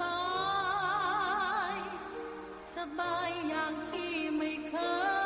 [0.00, 0.20] บา
[1.74, 1.76] ย
[2.76, 4.74] สบายอย่างที่ไม่เค
[5.20, 5.21] ย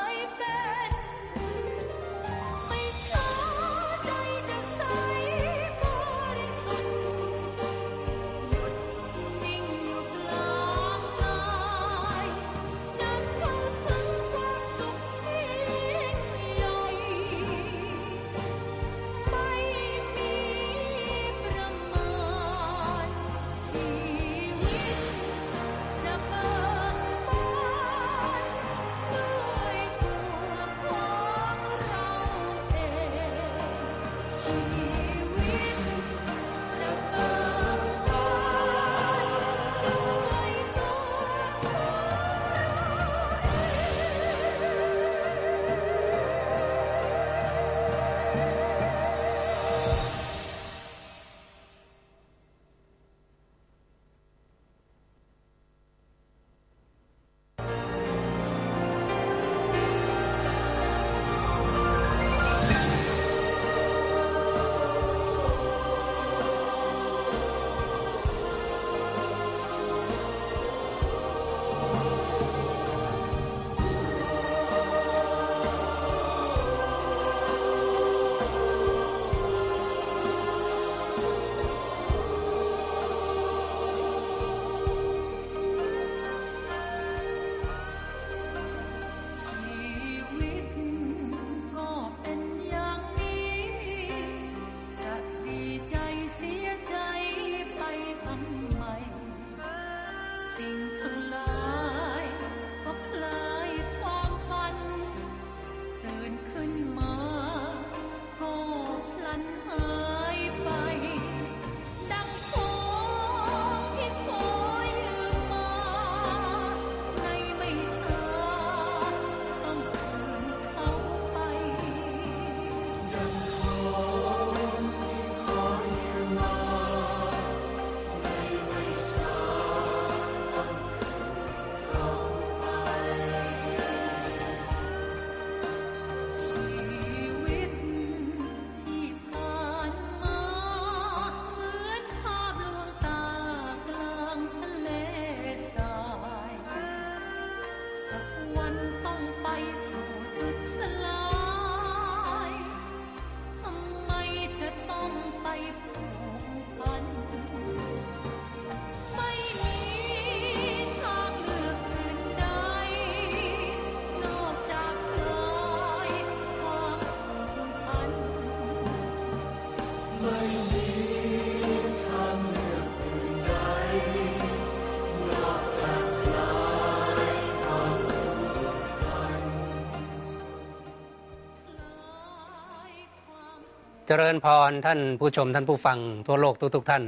[184.10, 187.04] จริญพรท่านผู้ชมท่านผู้ฟังทั่วโลกทุกๆทท่าน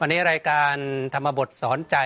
[0.00, 0.74] วันนี้รายการ
[1.14, 1.96] ธรรมบทสอนใจ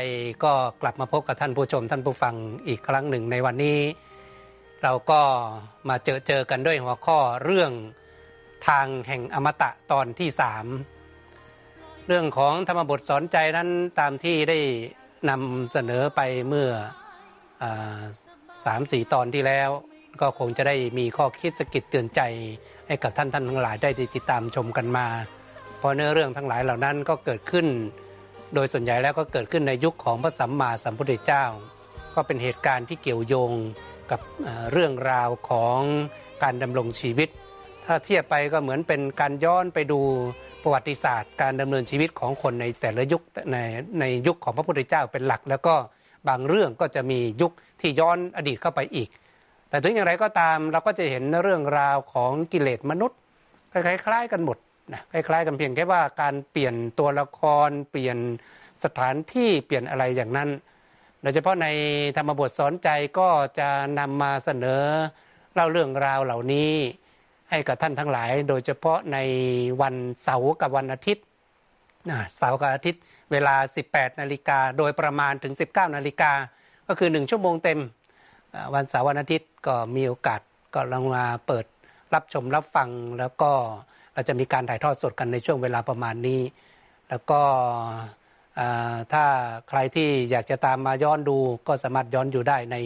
[0.45, 2.35] ก็กลับมาพบกับท่านผู้ชมท่านผู้ฟัง
[2.69, 3.81] อีกครั้งหนึ่งในวันนี้
[4.83, 5.21] เราก็
[5.89, 7.73] มาเจอเจอกันด้วยหัวข้อเรื่อง
[8.69, 10.67] ทางแห่งอมตะตอนที่สาม
[12.07, 13.69] เรื่องของธรรมบทสอนใจนั้น
[14.01, 14.59] ตามที่ได้
[15.31, 16.71] นำเสนอไปเมื่อ
[17.63, 17.65] อ
[18.67, 19.71] สามสี่ตอนที่แล้ว
[20.21, 22.23] ก็คงจะได้มีข้อคิดสกิดเตือนใจ
[22.87, 25.07] ให้กับท่านท่านทั้งหลายได้ติดตามชมกันมา
[25.79, 27.67] เพราะเนื้อเรื่องทั้งหลายเหล่านั้นก็เกิดขึ้น
[28.55, 31.45] โดยส่วนใหญ่แล้วก็เกิดขึ้นในยุคของพระสัมมาสัมพุทธเจ้า
[32.15, 33.53] ก็เป็นเหตุการณ์ที่เกี่ยวโยง
[34.11, 34.21] กับ
[34.73, 35.81] เรื่องราวของ
[36.43, 37.29] การดำรงชีวิต
[37.85, 40.01] ถ้าเทียบไปก็เหมือนเป็นการย้อนไปดู
[40.63, 43.57] ประวัติศาสตร์ การดำเนินชีวิตของคนในแต่ละยุคใน
[44.01, 45.75] ในยุคของพระพุทธเจ้าเป็นหลัก แล้วก็
[46.29, 49.09] บางเรื่องก็จะมียุคที่ย้อนอดีตเข้าไปอีก
[49.73, 53.19] แต่ถึงอย่างไรก็ตามเราก็จะเห็นเรื่องราวของกิเลสมนุษย์
[53.73, 54.59] คล้ายๆกันหมด
[54.93, 58.19] นะคล้ายๆกันเพียงแค่ว่าการเปลี่ยนตัวละคร เปลี่ยน
[58.85, 60.49] สถานที่เปลี่ยนอะไรอย่างนั้น
[61.23, 61.67] โดยเฉพาะใน
[62.17, 62.89] ธรรมบทสอนใจ
[63.19, 63.29] ก็
[63.59, 64.83] จะนำมาเสนอ
[65.55, 66.73] เล่าเรื่องราวเหล่านี้
[67.51, 69.19] ให้กับท่านทั้งหลาย โดยเฉพาะใน
[69.83, 71.25] วันเสาร์กับวันอาทิตย์
[72.37, 73.03] เสาร์กับอาทิตย์
[73.33, 73.55] เวลา
[73.89, 76.33] 18นาฬิกาโดยประมาณถึง 19นาฬิกา
[76.89, 77.81] ก็คือ 1 ชั่วโมงเต็ม
[78.75, 80.41] วันเสาร์วันอาทิตย์ ก็มีโอกาส
[80.75, 81.65] ก็ลองมาเปิด
[82.15, 82.89] รับชมรับฟัง
[83.19, 83.51] แล้วก็
[84.15, 86.41] เราจะมีการถ่ายทอดสดกันในช่วงเวลาประมาณนี้
[87.09, 87.41] แล้วก็
[89.13, 89.25] ถ้า
[89.69, 91.37] ใครที่อยากจะตามมาย้อนดู
[91.67, 92.77] ก็สามารถย้อนอยู่ได้ใน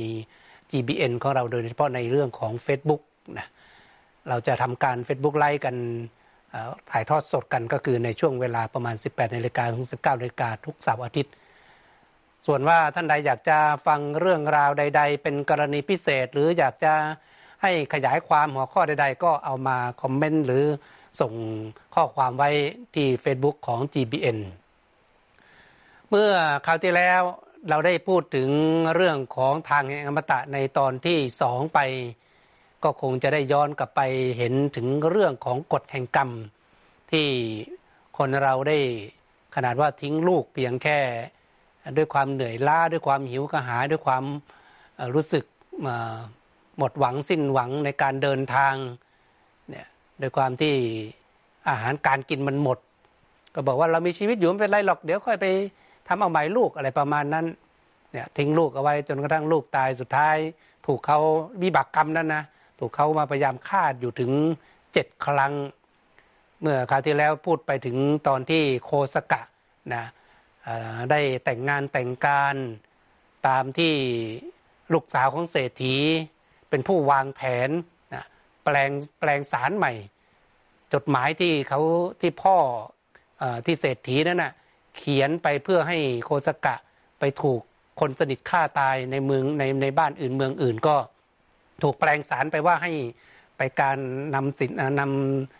[0.70, 3.02] GBN ของเราโดยเฉพาะในเรื่องของ Facebook
[3.38, 3.46] นะ
[4.28, 5.76] เราจะทำการ Facebook ไลฟ์กัน
[6.90, 11.32] ถ่ายทอดสดกันก็คือในช่วงเวลาประมาณ 18นาฬิกาถึง 19นาฬิกาทุกเสาร์อาทิตย์
[12.46, 16.94] ส่วนว่าท่านใดอยากจะฟังเรื่องราวใด ๆ เป็นกรณีพิเศษ หรืออยากจะ
[17.62, 20.64] ให้ขยายความหัวข้อใด ๆ ก็เอามาคอมเมนต์หรือ
[21.20, 21.32] ส่ง
[21.94, 22.50] ข้อความไว้
[22.94, 24.38] ที่ Facebook ของ GBN
[26.10, 26.30] เมื่อ
[26.66, 27.22] คราวที่แล้ว
[27.68, 28.48] เราได้พูดถึง
[28.94, 31.78] เรื่องของทางแห่งอมตะในตอนที่สองไป
[32.84, 34.00] ก็คงจะได้ย้อนกลับไป
[34.38, 36.30] เห็นถึงเรื่องของกฎแห่งกรรม
[37.12, 37.28] ที่
[38.18, 38.78] คนเราได้
[39.54, 40.98] ขนาดว่าทิ้งลูกเพียงแค่
[41.96, 44.24] ด้วยความเหนื่อยล้าด้วยความหิวกระหายด้วยความ
[45.14, 45.44] รู้สึก
[46.78, 48.74] หมดหวังสิ้นหวังในการเดินทาง
[49.70, 49.86] เนี่ย
[50.20, 50.74] ด้วยความที่
[51.68, 52.78] อาหารการกินมันหมด
[53.54, 55.46] ก็บอกว่าเรามีชีวิตอยู่ไม่เป็นไรหรอกเดี๋ยวค่อยไป
[56.08, 57.46] ทำเอาหมายลูกอะไรประมาณนั้น
[58.12, 60.36] เนี่ยทิ้งลูกเอาไว้จนกระทั่งลูกตายสุดท้าย
[60.86, 61.18] ถูกเขา
[61.62, 62.42] วิบากกรรมนั้นนะ
[62.78, 64.30] ถูกเขามาพยายามฆ่าอยู่ถึง
[64.92, 65.52] เจ็ดครั้ง
[66.60, 67.96] เมื่อคราวที่แล้วพูดไปถึง
[68.28, 69.42] ตอนที่โคสกะ
[69.94, 70.04] นะ
[71.10, 72.56] ได้แต่งงานแต่งการ
[73.48, 73.94] ตามที่
[74.92, 75.96] ลูกสาวของเศรษฐี
[76.70, 77.70] เป็นผู้วางแผน
[78.64, 78.90] แปลง
[79.20, 79.92] แปลงสารใหม่
[80.94, 81.80] จดหมายที่เขา
[82.20, 82.56] ที่พ่อ
[83.42, 84.52] อที่เศรษฐีนั้นนะ่ะ
[84.96, 86.76] เขียนไปเพื่อให้โคสกะ
[87.20, 87.60] ไปถูก
[88.00, 90.96] คนสนิทฆ่าตายในเมืองในในบ้านอื่นเมืองอื่นก็
[91.82, 92.92] ถูกแปลงสารไปว่าให้
[93.56, 93.98] ไปการ
[94.34, 94.70] นำสิน
[95.00, 95.55] นำ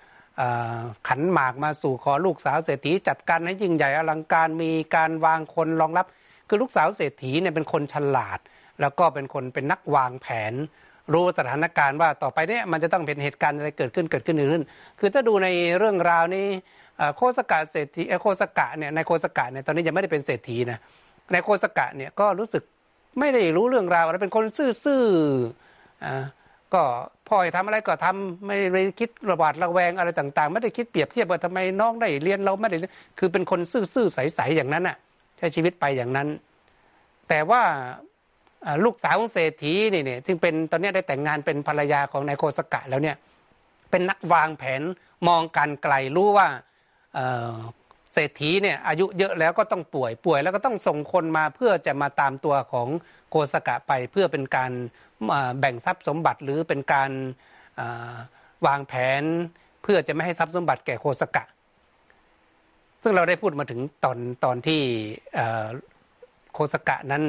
[1.08, 6.06] ขันหมากมาสู่ขอลูกสาวเศรษฐีจัดการให้ยิ่งใหญ่อลังการมีการวางคนรองรับ
[6.48, 8.38] คือลูกสาวเศรษฐีเนี่ยเป็นคนฉลาด
[8.80, 10.54] แล้วก็เป็นคนเป็นนักวางแผน
[11.12, 14.64] รู้สถานการณ์ว่าต่อไปเนี่ยมันจะต้องเป็นเหตุการณ์อะไรเกิดขึ้นเกิดขึ้นขึ้น
[15.00, 16.46] คือถ้าดูในเรื่องราวนี้
[17.16, 20.78] โคสกะเศรษฐีโคสกะเนี่ยในโคสกะเนี่ยตอนนี้ยังไม่ได้เป็นเศรษฐีนะ
[21.32, 22.62] ในโคสกะเนี่ยก็รู้สึก
[23.18, 24.44] ไม่ได้รู้เรื่องราวอะไรเป็นคน
[24.84, 26.24] ซื่อๆอ่า
[26.74, 26.82] ก็
[27.28, 32.78] พ่อทำอะไรก็ทำไม่ได้คิดระบาดระแวงอะไรต่างๆ ไม่ได้คิดเปรียบเทียบว่าทำไมน้องได้เรียนเราไม่ได้
[33.18, 33.60] คือเป็นคน
[33.94, 34.96] ซื่อๆใสๆอย่างนั้นอะ
[35.38, 36.28] ใช้ชีวิตไปอย่างนั้น
[37.28, 37.62] แต่ว่า
[38.84, 43.16] ลูกสาวของเศรษฐีนี่เนี่ยซึ่งเป็นตอนนี้ได้แต่งงานเป็นภรรยาของนายโคสกะแล้วเนี่ย
[43.90, 44.82] เป็นนักวางแผน
[45.28, 46.48] มองการไกลรู้ว่า
[48.18, 52.88] เศรษฐีเนี่ยอายุเยอะแล้วก็ต้องป่วยป่วย แล้วก็ต้องส่งคนมาเพื่อจะมาตามตัวของ
[53.30, 54.72] โกสกะไปเพื่อเป็นการ
[55.58, 57.10] แบ่งทรัพย์สมบัติหรือเป็นการ
[58.66, 59.22] วางแผน
[59.82, 61.44] เพื่อจะไม่ให้ทรัพย์สมบัติแก่โคสกะ
[63.02, 64.80] ซึ่งเราได้พูดมาถึงตอนตอนที่
[66.52, 67.24] โคสกะนั้น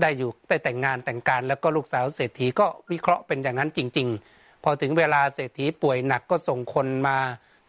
[0.00, 7.16] ได้อยู่ได้แต่งงานแต่งการ แล้วก็ลูกสาวเศรษฐีก็วิเคราะห์เป็นอย่างนั้นจริง ๆ พอถึงเวลาเศรษฐีป่วยหนักก็ส่งคนมา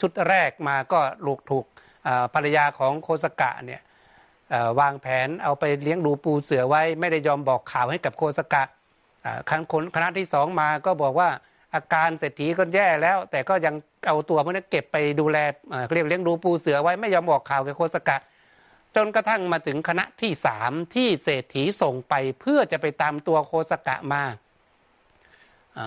[0.02, 1.66] ชุดแรกมาก็ลูกถูก
[2.34, 3.82] ภรรยาของโคสกะเนี่ย
[4.80, 8.64] วางแผนเอาไปเลี้ยงดูปูเสือไว้ ไม่ได้ยอมบอกข่าวให้กับโคสกะ
[9.50, 11.30] ครั้งคนคณะที่สองมาก็บอกว่า
[11.74, 13.76] อาการเศรษฐีก็แย่แล้ว แต่ก็ยัง
[14.08, 15.38] เอาตัวพวกนั้นเก็บไปดูแล
[15.92, 18.18] เรียกเลี้ยงดูปูเสือไว้ไม่ยอมบอกข่าวกับโคสกะ
[18.96, 24.24] จนกระทั่งมาถึงคณะที่สามที่เศรษฐีส่งไปเพื่อจะไปตามตัวโคสกะมา
[25.78, 25.80] อ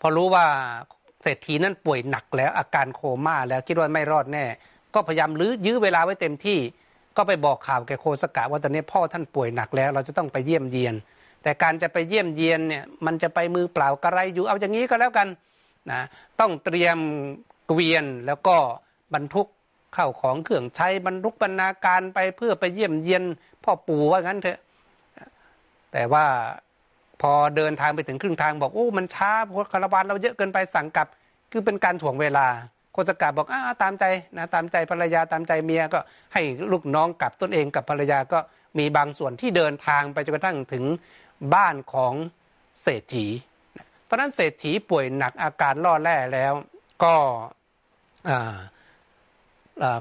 [0.00, 0.46] พอรู้ว่า
[1.22, 4.44] เศรษฐีนั้นป่วยหนักแล้วอาการโคม่าแล้วคิดว่าไม่รอดแน่
[4.96, 6.58] ก็พยายามลื้อยื้อเวลาไว้เต็มที่
[7.16, 10.94] ก็ไปบอกข่าวแกโคสกะว่าตอนนี้พ่อท่านป่วยหนักแล้ว เราจะต้องไปเยี่ยมเยียน
[11.42, 15.28] แต่การจะไปเยี่ยมเยียนเนี่ยมันจะไปมือเปล่ากระไรอยู่เอาอย่างนี้ก็แล้วกัน
[15.90, 16.00] นะ
[16.40, 16.98] ต้องเตรียม
[17.66, 18.56] เกวียนแล้วก็
[19.14, 19.48] บรรทุก
[19.94, 23.22] เข้าของเครื่องใช้บรรทุกบรรณาการไปเพื่อไปเยี่ยมเยียน
[23.64, 24.58] พ่อปู่ว่างั้นเถอะ
[25.92, 26.24] แต่ว่า
[27.20, 31.06] พอเดินทางไปถึงครึ่งทางบอกโอ้มันช้าเพราะคาราวานเราเยอะเกินไปสั่งกลับ
[31.52, 32.46] คือเป็นการถ่วงเวลา
[32.96, 34.04] โคสกาบอกอ้าตามใจ
[34.36, 36.00] นะตามใจภรรยาตามใจเมียก็
[36.34, 38.38] ให้ลูกน้องกลับตนเองกับภรรยาก็
[38.78, 40.84] มีบางส่วนที่เดินทางไปจนกระทั่งถึง
[41.54, 42.14] บ้านของ
[42.82, 43.26] เศรษฐี
[44.04, 46.52] เพราะนั้นเศรษฐีป่วยหนักอาการล่อแร่แล้ว
[47.02, 47.14] ก็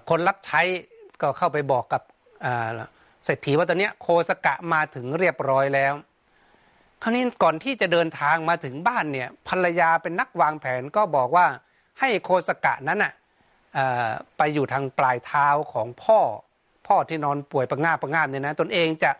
[0.10, 0.62] คนรับใช้
[1.22, 2.02] ก็เข้าไปบอกกับ
[3.26, 5.94] เศรษฐีว่าตอนนี้โคสกะมาถึงเรียบร้อยแล้ว
[7.02, 11.48] คราวนี้ก่อนที่จะเดินทางมาถึงบ้านเนี่ยภรรยาเป็นนักวางแผนก็บอกว่า
[12.00, 13.14] ให้โคสกะนั้นอะ
[14.38, 16.20] ไปอยู่ทางปลายเท้าของพ่อ
[16.88, 19.12] พ่อที่นอนป่วยประง่าประง่ามเนี่ยนะตนเองจะ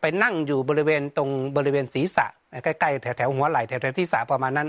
[0.00, 2.26] ไปนั่งอยู่บริเวณตรงบริเวณศีรษะ
[2.64, 4.68] ใกล้ๆแถวๆหัวไหล่แถวๆที่ศีรษะประมาณนั้น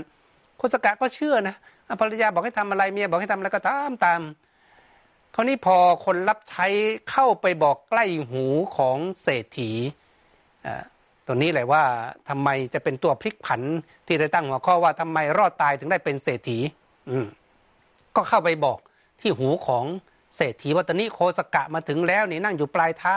[0.56, 1.56] โคสกะก็เชื่อนะ
[2.00, 4.20] ภรรยาบอกให้ทำอะไรเมียบอกให้ทำอะไรก็ตามตาม
[5.34, 6.66] คราวนี้พอคนรับใช้
[7.10, 8.44] เข้าไปบอกใกล้หู
[8.76, 9.70] ของเศรษฐี
[11.26, 11.82] ตัวนี้แหละว่า
[12.28, 13.60] ทำไมจะเป็นตัวพลิกผัน
[14.06, 16.58] ที่ได้ตั้งหัวข้อว่าทำไมรอดตายถึงได้เป็นเศรษฐี
[17.10, 17.26] อืม
[18.16, 18.78] ก็เข้าไปบอก
[19.20, 19.84] ที่หูของ
[20.36, 23.16] เศรษฐีว่าตอนนี้โคสกะมาถึงแล้วนี่นั่งอยู่ปลายเท้า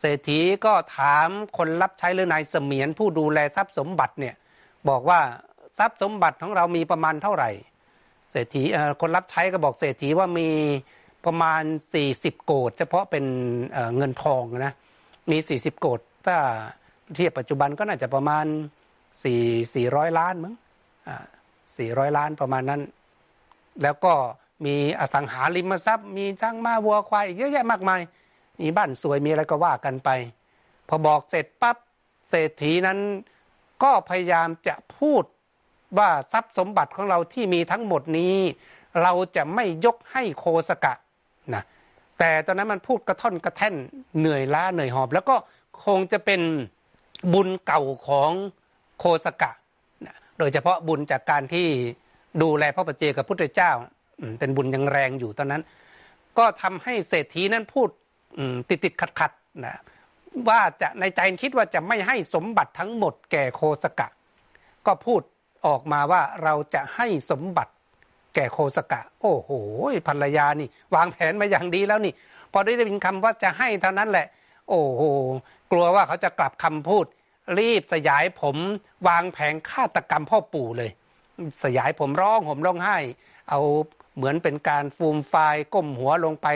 [0.00, 4.34] เศรษฐีก็ถามคนรับใช้หรือนายเสมียนผู้ดูแลทรัพย์สมบัติเนี่ย
[4.88, 5.20] บอกว่า
[5.78, 7.50] ทรัพย์สมบัติของเรามีประมาณเท่าไหร่
[8.30, 8.62] เศรษฐี
[9.00, 10.48] คนรับใช้ก็บอกเศรษฐีว่ามี
[11.24, 11.62] ประมาณ
[11.94, 13.24] สี่สิบโกดเฉพาะเป็น
[13.96, 14.74] เงินทองนะ
[15.30, 16.36] มีสี่สิบโกดถ้า
[17.14, 18.46] เทียบปัจจุบันก็น่าจะประมาณ
[19.24, 19.40] สี่
[19.74, 20.54] สี่ร้อยล้านมั้ง
[21.76, 22.80] สี่ร้อยล้านประมาณนั้น
[23.82, 24.12] แล้วก็
[24.64, 28.00] มีอสังหาริมทรัพย์ มีทั้งมาวัวควายอีกเยอะแยะมากมาย
[28.60, 30.10] มีบ้านสวยมีอะไรก็ว่ากันไป
[30.88, 31.76] พอบอกเสร็จปั๊บ
[32.28, 32.98] เศรษฐีนั้น
[33.82, 35.24] ก็พยายามจะพูด
[35.98, 38.36] ว่าทรัพย์สมบัติของเราที่มีทั้งหมดนี้
[39.02, 40.94] เราจะไม่ยกให้โคสกะ
[41.54, 41.62] นะ
[42.18, 43.74] แต่ตอนนั้นมันพูดกระท่อนกระแท่น
[44.18, 45.36] เหนื่อยล้าเหนื่อยหอบ แล้วก็
[45.86, 46.40] คงจะเป็น
[47.32, 48.30] บุญเก่าของ
[48.98, 49.50] โคสกะ
[50.06, 51.68] นะโดยเฉพาะบุญจากการที่
[52.42, 53.72] ดูแลพระปเจกับพุทธเจ้า
[54.38, 55.62] เป็นบุญยังแรงอยู่ตอนนั้น
[56.38, 57.88] ก็ทำให้เศรษฐีนั้นพูด
[58.68, 59.32] ติดติดขัดขัด
[59.64, 59.76] นะ
[60.48, 64.08] ว่าจะในใจคิดว่าจะไม่ให้สมบัติทั้งหมดแก่โคสกะ
[64.86, 65.22] ก็พูด
[65.66, 67.72] ออกมาว่าเราจะให้สมบัติ
[68.34, 69.50] แก่โคสกะ โอ้โห
[70.08, 72.12] ภรรยานี่ วางแผนมาอย่างดีแล้วนี่
[72.52, 74.26] พอได้ยินคำว่าจะให้เท่านั้นแหละ
[74.68, 75.02] โอ้โห
[75.70, 77.06] กลัวว่าเขาจะกลับคำพูด
[77.58, 78.56] รีบสยายผม
[79.08, 80.90] วางแผนฆาตกรรมพ่อปู่เลย
[81.64, 82.98] สยายผมร้องห่มร้องไห้
[83.50, 83.60] เอา
[84.16, 85.34] เหมือนเป็นการฟูมไฟ
[85.74, 86.48] ก้มหัวลงไป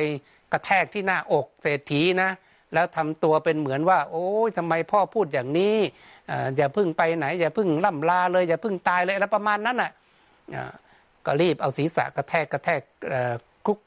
[0.53, 2.31] กระแทกที่หน้าอกเศรษฐีนะ
[2.75, 5.77] แล้วทำตัวเป็นเหมือนว่า โอ้ยทำไมพ่อพูดอย่างนี้
[6.57, 9.93] อย่าพึ่งไปไหน อย่าพึ่งล่ำลาเลย อย่าพึ่งตายเลยแล้วประมาณนั้นอะ
[11.27, 12.81] ก็รีบเอาศีรษะกระแทกกระแทก
[13.67, 13.79] คุก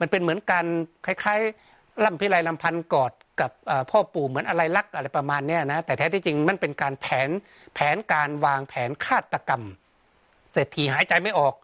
[0.00, 0.66] มันเป็นเหมือนการ
[1.06, 3.50] คล้ายๆล่ำพิไรลำพันกอดกับ
[3.90, 7.28] พ่อปู่เหมือนอะไรลักอะไรประมาณเนี้ยนะแต่แท้ที่จริงมันเป็นการแผน
[7.74, 9.62] แผนการวางแผนฆาตกรรม
[10.52, 11.54] เศรษฐีหายใจไม่ออก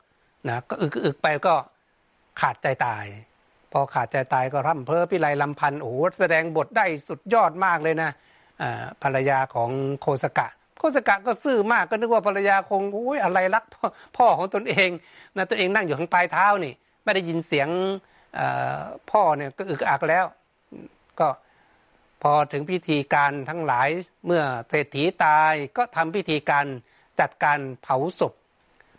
[0.49, 1.55] นะก็อึกอึกไปก็
[2.41, 3.05] ขาดใจตาย
[3.73, 8.11] พอขาดใจตายก็ร่ำเพ้อพิไรลำพันโอ้โหแสดงบทได้สุดยอดมากเลยนะ
[9.03, 10.47] ภรรยาของโคสกะ
[10.79, 13.65] โคสกะก็ซื่อมากก็นึกว่าภรรยาคงโอ้ยอะไรรัก
[14.17, 14.91] พ่อของตนเอง
[15.37, 16.73] นะตัวเองนั่งอยู่ข้างปลายเท้านี่
[17.05, 17.69] ไม่ได้ยินเสียง
[19.11, 20.25] พ่อเนี่ยก็อึกอักแล้ว
[21.21, 21.29] ก็
[22.23, 23.89] พอถึงพิธีการทั้งหลาย
[24.27, 26.67] เมื่อเศรษฐีตายก็ทำพิธีการ
[27.21, 28.33] จัดการเผาศพ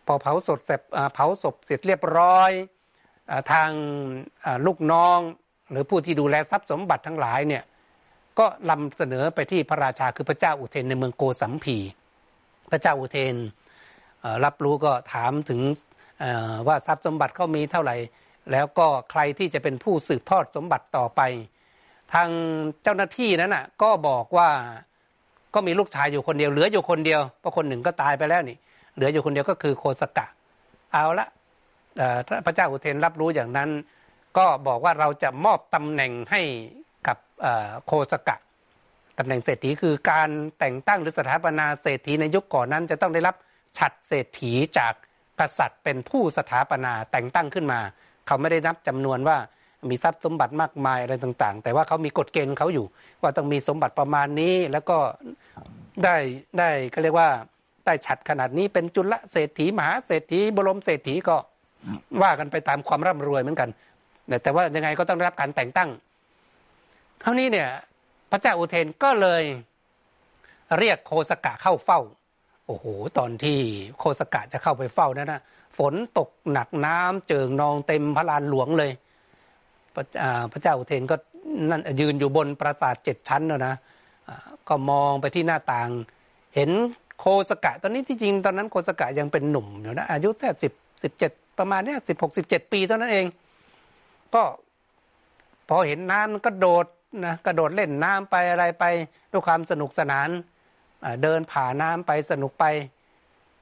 [0.08, 0.82] พอเผาศพเสร็จ
[1.14, 2.52] เผาศพเสร็จเรียบร้อย
[3.52, 3.70] ทาง
[4.66, 5.20] ลูกน้อง
[5.72, 7.64] หรือผู้ที่ดูแลทรัพย์สมบัติทั้งหลายเนี่ย
[8.40, 11.78] ก็ลำเสนอไปที่พระราชาคือพระเจ้าอุเทนในเมืองโกสัมพี
[12.72, 13.36] พระเจ้าอุเทน
[14.46, 15.62] รับรู้ก็ถามถึง
[16.68, 17.96] ว่าทรัพย์สมบัติเขามีเท่าไหร่
[18.52, 21.22] แล้วก็ใครที่จะเป็นผู้สืบทอดสมบัติต่อไป
[22.14, 22.30] ทาง
[22.84, 24.50] เจ้าหน้าที่นั้นน่ะก็บอกว่า
[25.54, 28.58] ก็มีลูกชายอยู่คนเดียวเหลืออยู่คนเดียวเพราะคนหนึ่งก็ตายไปแล้วนี่
[28.98, 30.26] เหลืออยู่คนเดียวก็คือโคสกะ
[30.94, 31.28] เอาละ
[32.46, 33.70] พระเจ้าอุเทนรับรู้อย่างนั้น
[34.38, 36.42] ก็บอกว่าเราจะมอบตำแหน่งให้
[37.08, 37.18] กับ
[37.86, 38.36] โคสกะ
[39.18, 43.36] ตำแหน่งเศรษฐีคือการแต่งตั้งหรือสถาปนาเศรษฐีในยุคก่อนนั้น จะต้องได้รับ
[43.78, 44.94] ฉัดเศรษฐีจาก
[45.40, 47.80] กษัตริย์เป็นผู้สถาปนาแต่งตั้งขึ้นมา
[48.28, 49.38] เขาไม่ได้นับจำนวนว่า
[49.90, 52.86] มีทรัพย์สมบัติมากมายอะไรต่างๆ แต่ว่าเขามีกฎเกณฑ์เขาอยู่
[53.22, 54.98] ว่าต้องมีสมบัติประมาณนี้แล้วก็
[56.04, 56.16] ได้
[56.60, 57.30] ได้ก็เรียกว่า
[57.88, 61.36] ได้ฉัดขนาดนี้เป็นจุลเศรษฐีมหาเศรษฐีบรมเศรษฐีก็
[62.22, 63.70] ว่ากันไปตามความร่ำรวยเหมือนกัน
[64.44, 65.90] แต่ว่ายังไงก็ต้องรับการแต่งตั้ง
[67.22, 67.70] เท่านี้เนี่ย
[68.32, 69.44] พระเจ้าอุเทนก็เลย
[70.78, 72.00] เรียกโคสกะเข้าเฝ้า
[72.66, 72.86] โอ้โห
[73.18, 73.60] ตอนที่
[74.00, 75.42] โคสกะจะเข้าไปเฝ้านั้นนะ
[75.78, 78.92] ฝนตกหนักน้ำเจิงนองเต็มพระลานหลวงเลย
[80.52, 81.16] พระเจ้าอุเทนก็
[81.70, 83.76] นั่นยืนอยู่บนปราสาทเจ็ดชั้นนะนะ
[84.68, 85.90] ก็มองไปที่หน้าต่าง
[86.56, 86.70] เห็น
[87.20, 93.26] โคสกะ ตอนนี้ที่จริงตอนนั้นโคสกะยังเป็นหนุ่มอยู่นะอายุแค่สิบสิบเจ็ดประมาณเนี้ยสิบหกสิบเจ็ดปีเท่านั้นเอง
[94.34, 94.44] ก็
[95.70, 96.86] พอเห็นน้ำก็โดด
[97.26, 98.84] นะกระโดดเล่นน้ำไปอะไรไป
[99.32, 100.30] ด้วยความสนุกสนาน
[101.24, 102.66] เดินผ่าน้ำไปสนุกไป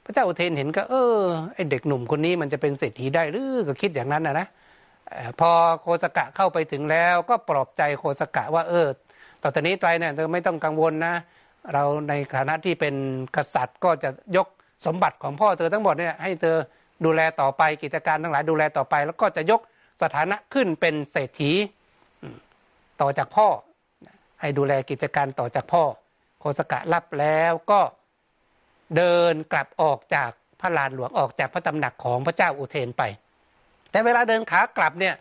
[0.03, 1.19] พระเจ้าอุเทนเห็นก็ เออ
[1.53, 4.47] ไอเด็กหนุ่มคนนี้มันจะเป็นเศรษฐีได้หรือก็คิดอย่างนั้นนะนะ
[5.39, 8.87] พอโคสกะเข้าไปถึงแล้ว ก็ปลอบใจโคสกะว่าเออ
[9.41, 11.13] ต่อตอนนี้ไปเนี่ยเธอไม่ต้องกังวลนะ
[11.73, 12.95] เราในฐานะที่เป็น
[13.35, 14.47] กษัตริย์ก็จะยก
[14.85, 16.57] สมบัติของพ่อเธอทั้งหมดเนี่ยให้เธอ
[17.05, 19.61] ดูแลต่อไปกิจการทั้งหลายดูแลต่อไป แล้วก็จะยก
[20.01, 21.51] สถานะขึ้นเป็นเศรษฐี
[23.01, 23.47] ต่อจากพ่อ
[24.41, 25.83] ให้ดูแลกิจการต่อจากพ่อ
[26.39, 27.81] โคสกะรับแล้วก็
[28.95, 30.31] เดินกลับออกจาก
[30.61, 33.03] พระลานหลวงออกจากพระตำหนักของพระเจ้าอุเทนไป
[33.91, 35.15] แต่เวลาเดินขากลับเนี่ย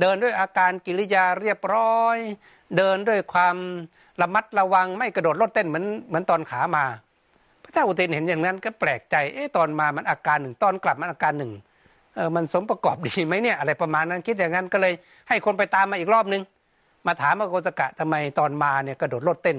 [0.00, 2.16] เดินด้วยอาการกิริยาเรียบร้อย
[2.76, 3.56] เดินด้วยความ
[4.22, 6.84] ระมัดระวังไม่กระโดดโลดเต้นเหมือนเหมือนตอนขามา
[7.62, 11.52] พระเจ้าอุเทนเห็นอย่างนั้นก็แปลกใจเอ๊ะตอนมามันอาการหนึ่งตอนกลับมันอาการหนึ่ง
[12.14, 14.92] เออมันสมประกอบดีไหมเนี่ยอะไรประมาณนั้นคิดอย่างนั้นก็เลย
[15.28, 16.42] ให้คนไปตามมาอีกรอบนึง
[17.06, 19.58] มาถามมาโกสกะทำไมตอนมาเนี่ยกระโดดโลดเต้น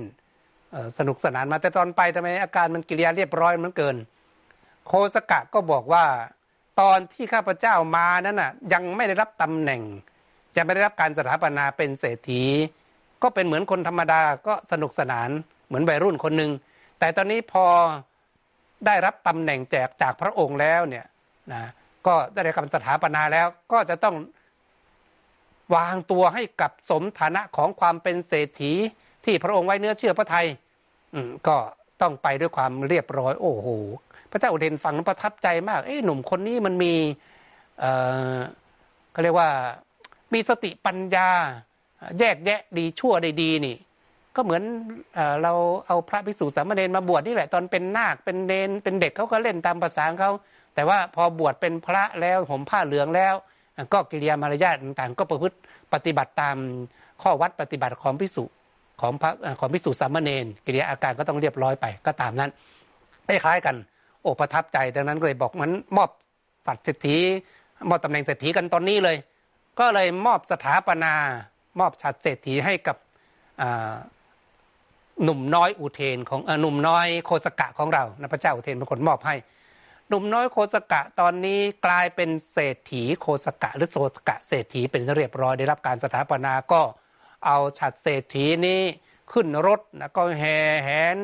[0.98, 3.96] สนุกสนานมาแต่ตอนไปทำไมอาการมันกิริยาเรียบร้อยมันเกิน
[4.88, 6.06] โคสกะก็บอกว่า
[6.82, 9.82] ตอนที่ข้าพเจ้ามานั้นน่ะ ยังไม่ได้รับตำแหน่ง
[10.56, 12.44] จะไม่ได้รับการสถาปนาเป็นเศรษฐี
[13.24, 15.30] ก็เป็นเหมือนคนธรรมดาก็สนุกสนาน
[15.68, 16.52] เหมือนวัยรุ่นคนหนึ่ง
[17.00, 17.66] แต่ตอนนี้พอ
[18.86, 21.06] ได้รับตำแหน่งแจกจากพระองค์แล้วเนี่ย
[21.54, 21.64] นะ
[22.08, 24.16] ก็ได้รับการสถาปนาแล้วก็จะต้อง
[25.76, 28.74] วางตัวให้กับสมฐานะของความเป็นเศรษฐี
[29.26, 30.48] ที่พระองค์ไว้เนื้อเชื่อพระไทย
[31.14, 31.58] อืมก็
[32.02, 33.68] ต้องไปด้วยความเรียบร้อย โอ้โห
[34.32, 36.94] พระเจ้าอุเทนฟังประทับใจมากเอ้หนุ่มคนนี้มันมี
[37.80, 37.92] เอ่
[38.36, 38.38] อ
[39.12, 39.50] เขาเรียกว่า
[40.34, 41.30] มีสติปัญญา
[42.20, 43.76] แยกแยะดีชั่วได้ดีนี่
[44.36, 44.64] ก็เหมือน
[45.44, 45.54] เรา
[45.88, 50.32] เอาพระภิกษุสามเณรมาบวชนี่แหละ ตอนเป็นนาคเป็นเนนเป็นเด็กเขาก็เล่นตามภาษาเขา
[50.76, 53.36] แต่ว่าพอบวชเป็นพระแล้วผมผ้าเหลืองแล้ว
[53.94, 55.58] ก็กิริยามารยาทต่างๆ ก็ประพฤติ
[55.94, 56.58] ปฏิบัติตาม
[57.22, 58.44] ข้อวัดปฏิบัติของภิกษุ
[59.02, 62.52] ของพระของภิกษุสามเณรกิริยาอาการก็ต้องเรียบร้อยไปก็ตามนั้น
[63.26, 63.76] ไม่คล้ายกัน
[64.22, 66.10] โอประทับใจดังนั้นก็เลยบอกมันมอบ
[66.66, 67.18] สัตว์เศรษฐี
[67.90, 69.18] มอบตำแหน่งเศรษฐีกันตอนนี้เลย
[69.80, 71.14] ก็เลยมอบสถาปนา
[71.80, 72.98] มอบฉัดเศรษฐีให้กับ
[75.24, 79.36] หนุ่มน้อยอุเทนของหนุ่มน้อยโคสกะของเรานะพระเจ้าอุเทนเป็นคนมอบให้
[80.10, 86.82] หนุ่มน้อยโคสกะตอนนี้กลายเป็นเศรษฐีโคสกะ หรือโซสกะเศรษฐีเป็นเรียบร้อยได้รับการสถาปนาก็
[87.46, 88.82] เอาฉัดเศรษฐีนี้
[89.32, 91.18] ขึ้นรถนะก็แห่แหน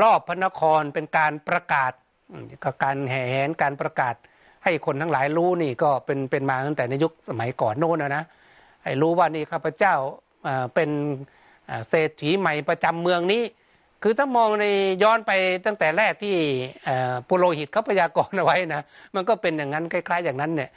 [0.00, 1.92] รอบพระนครเป็นการประกาศ
[2.64, 4.14] ก็การแห่แหนการประกาศ
[4.64, 8.24] ให้คนทั้งหลายรู้นี่ก็เป็นเป็นมาตั้งแต่ในยุคสมัยก่อนโน้นนะนะ
[9.02, 9.94] รู้ว่านี่ข้าพเจ้า
[10.74, 10.90] เป็น
[11.88, 13.42] เศรษฐีใหม่ประจำเมืองนี้
[14.02, 14.66] คือถ้ามองใน
[15.02, 15.32] ย้อนไป
[15.66, 16.34] ตั้งแต่แรกที่
[17.28, 18.82] ปุโรหิตเขาพยากรณ์เอาไว้นะ
[19.14, 20.70] มันก็เป็นอย่างนั้นคล้าย ๆ อย่างนั้นเนี่ย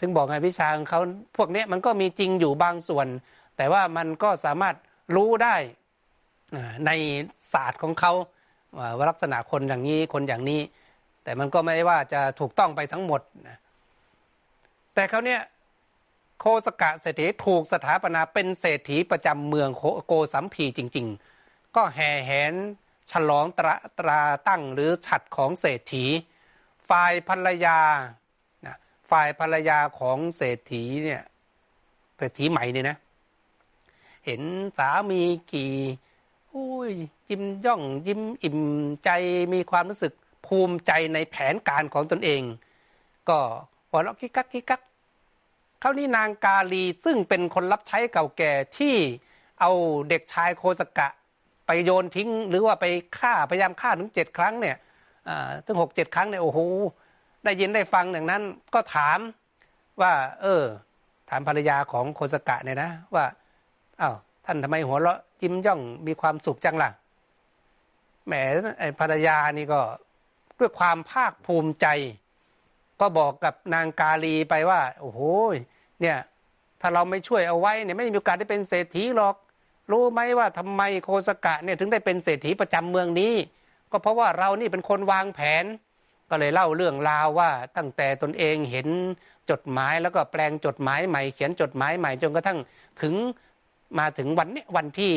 [0.00, 1.00] ถึงบอกไงวิชาของเขา
[1.36, 3.06] พวกนี้มันก็มีจริงอยู่บางส่วน
[3.56, 4.74] แต่ว่ามันก็สามารถ
[5.14, 5.56] รู้ได้
[6.86, 6.90] ใน
[7.52, 8.12] ศาสตร์ของเขา
[8.78, 10.60] ว่าลักษณะคนอย่างนี้คนอย่างนี้
[11.24, 13.20] แต่มันก็ไม่ว่าจะถูกต้องไปทั้งหมด
[14.94, 15.40] แต่เขาเนี่ย
[16.40, 19.68] โคสกะเศรษฐีถูกสถาปนาเป็นเศรษฐีประจำเมือง
[20.06, 21.06] โกสัมพีจริง
[21.40, 22.54] ๆ ก็แห่แหน
[23.10, 26.04] ฉลองตราตราตั้งหรือฉัดของเศรษฐี
[26.88, 27.78] ฝ่ายภรรยา
[29.10, 31.22] ฝ่ายภรรยาของเศรษฐีเนี่ย
[32.16, 32.96] เศรษฐีใหม่เนี่ยนะ
[34.26, 34.42] เห็น
[34.78, 35.74] สามีกี่
[36.54, 36.92] อุ้ย
[37.28, 38.58] ยิ้มย่องยิ้มอิ่ม
[39.04, 39.10] ใจ
[39.52, 40.12] มีความรู้สึก
[40.46, 42.42] ภูมิใจในแผนการของตนเอง
[43.28, 43.38] ก็
[43.88, 44.80] หัวเราะกิกักกิกัก
[45.80, 48.94] เขานี่นางกาลีซึ่งเป็นคนรับใช้เก่าแก่ที่
[49.60, 49.70] เอา
[50.08, 51.08] เด็กชายโคสกะ
[51.66, 52.86] ไปโยนทิ้ง หรือว่าไป
[53.18, 54.76] ฆ่าพยายามฆ่าถึงเจ็ดครั้งเนี่ย
[55.64, 56.58] ถึงหกเจ็ดครั้งเนี่ยโอ้โห
[57.44, 58.42] ได้ยินได้ฟังอย่างนั้น
[58.74, 59.18] ก็ถาม
[60.00, 60.64] ว่า เออ
[61.30, 63.24] ถามภรรยาของโคสกะเนี่ยนะว่า
[64.00, 66.90] อา้าวท่านทำไมหัวเราะยิ้มย่องมีความสุขจังล่ะ
[68.26, 68.32] แหม
[69.00, 69.80] ภรรยานี่ก็
[70.58, 71.86] ด้วยความภาคภูมิใจ
[73.00, 75.20] ก็บอกกับนางกาลีไปว่า โอ้โห
[76.00, 76.18] เนี่ย
[76.80, 79.36] ถ้าเราไม่ช่วยเอาไว้เนี่ยไม่มีโอกาสได้เป็นเศรษฐีหรอก
[79.90, 83.34] รู้ไหมว่าทำไมโคสกะเนี่ยถึงได้เป็นเศรษฐีประจำเมืองนี้
[83.92, 85.64] ก็เพราะว่าเรานี่เป็นคนวางแผน
[86.30, 88.88] ก็เลยเล่าเรื่องราวว่าตั้งแต่ตนเองเห็น
[89.50, 92.58] จดหมายแล้วก็แปลงจดหมายใหม่ เขียนจดหมายใหม่จนกระทั่ง
[93.02, 93.14] ถึง
[93.98, 95.12] มาถึงวันนี้วันที่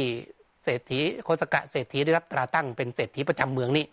[0.63, 3.85] เศรษฐีโคสกะเศรษฐีได้รับตราตั้งเป็นเศรษฐีประจำเมืองนี้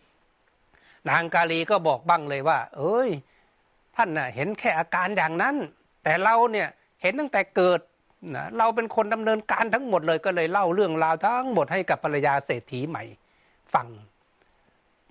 [1.09, 3.11] นางกาลีก็บอกบ้างเลยว่า เอ้ย
[3.97, 5.57] ท่านน่ะเห็นแค่อาการอย่างนั้น
[6.05, 6.69] แต่เราเนี่ย
[7.03, 7.81] เห็นตั้งแต่เกิด
[8.37, 13.05] นะเราเป็นคนดำเนินการทั้งหมดเลยก็เลยเล่าเรื่องราวทั้งหมดให้กับภรรยาเศรษฐีใหม่
[13.75, 13.87] ฟัง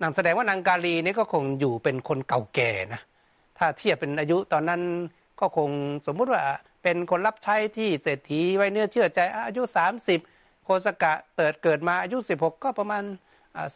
[0.02, 3.00] นางแสดงว่านางกาลีนี่ก็คงอยู่เป็นคนเก่าแก่นะ
[3.58, 4.82] ถ้าเทียบเป็นอายุตอนนั้น
[5.40, 5.70] ก็คง
[6.06, 6.42] สมมุติว่า
[6.82, 10.20] เป็นคนรับใช้ที่เศรษฐีไว้เนื้อเชื่อใจอายุสามสิบ
[10.64, 13.02] โคสกะเติดเกิดมาอายุสิบหกก็ประมาณ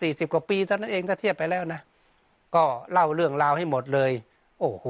[0.01, 1.81] สี่สิบกว่าปีเท่านั้นเองถ้าเทียบไปแล้วนะ
[2.55, 4.13] ก็เล่าเรื่องราวให้หมดเลย
[4.61, 4.87] โอ้โห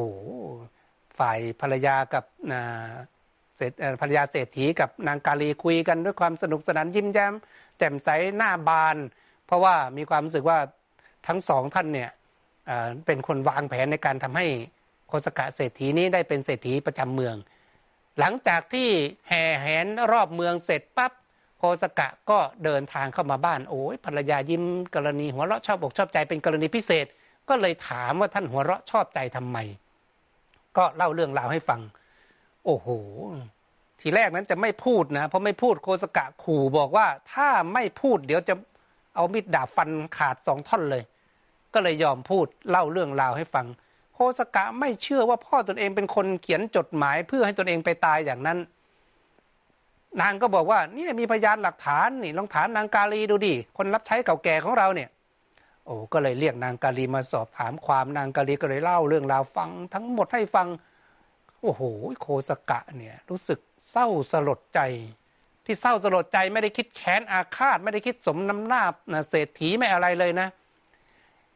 [1.19, 2.25] ฝ่ายภรรยากับ
[3.57, 7.35] เศรษภรรยาเศรษฐีกับนางกาลีคุยกันด้วยความสนุกสนานยิ้มแย้ม
[7.79, 8.97] แจ่มใสหน้าบาน
[9.47, 10.59] เพราะว่ามีความรู้สึกว่า
[11.27, 12.11] ทั้งสองท่านเนี่ย
[13.07, 14.47] เป็นคนวางแผนในการทำให้
[15.09, 17.37] โคสกะเศรษฐีนี้ได้เป็นเศรษฐีประจำเมือง
[18.19, 18.89] หลังจากที่
[19.29, 21.13] แห่แหนรอบเมืองเสร็จปั๊บ
[21.59, 27.07] โคสกะก็เดินทางเข้ามาบ้านโอ้ยภรรยายิ้มกรณีหัวเราะชอบอกชอบใจเป็นกรณีพิเศษ
[27.49, 29.59] ก็เลยถามว่าท่านหัวเราะชอบใจทำไม
[30.77, 31.81] ก็เล่าเรื่องราวให้ฟัง
[32.65, 32.89] โอ้โห
[34.01, 38.55] ทีแรกนั้นจะไม่พูดนะเพราะไม่พูดโคสกะขู่บอกว่า ถ้าไม่พูดเดี๋ยวจะ
[39.15, 41.03] เอามิดดาบฟันขาดสองท่อนเลย
[41.75, 43.67] ก็เลยยอมพูดเล่าเรื่องราวให้ฟัง
[44.15, 48.59] โคสกะไม่เชื่อว่าพ่อตนเองเป็นคนเขียนจดหมาย เพื่อให้ตนเองไปตายอย่างนั้น
[50.21, 55.09] นางก็บอกว่าเนี่ยมีพยานหลักฐานนี่ลองถามนางกาลีดูดิคนรับใช้เก่าแก่ของเราเนี่ย
[55.89, 60.69] โอ้ก็เลยเรียกนางกาลีมาสอบถามความนางกาลีก็เลยเล่าเรื่องราวฟังทั้งหมดให้ฟัง
[61.63, 61.83] โอ้โห
[62.21, 63.59] โคสกะเนี่ยรู้สึก
[63.91, 64.81] เศร้าสลดใจ
[65.65, 68.83] ที่เศร้าสลดใจไม่ได้คิดแค้นอาฆาต ไม่ได้คิดสมน้ำหน้า
[69.29, 70.49] เศรษฐีไม่อะไรเลยนะ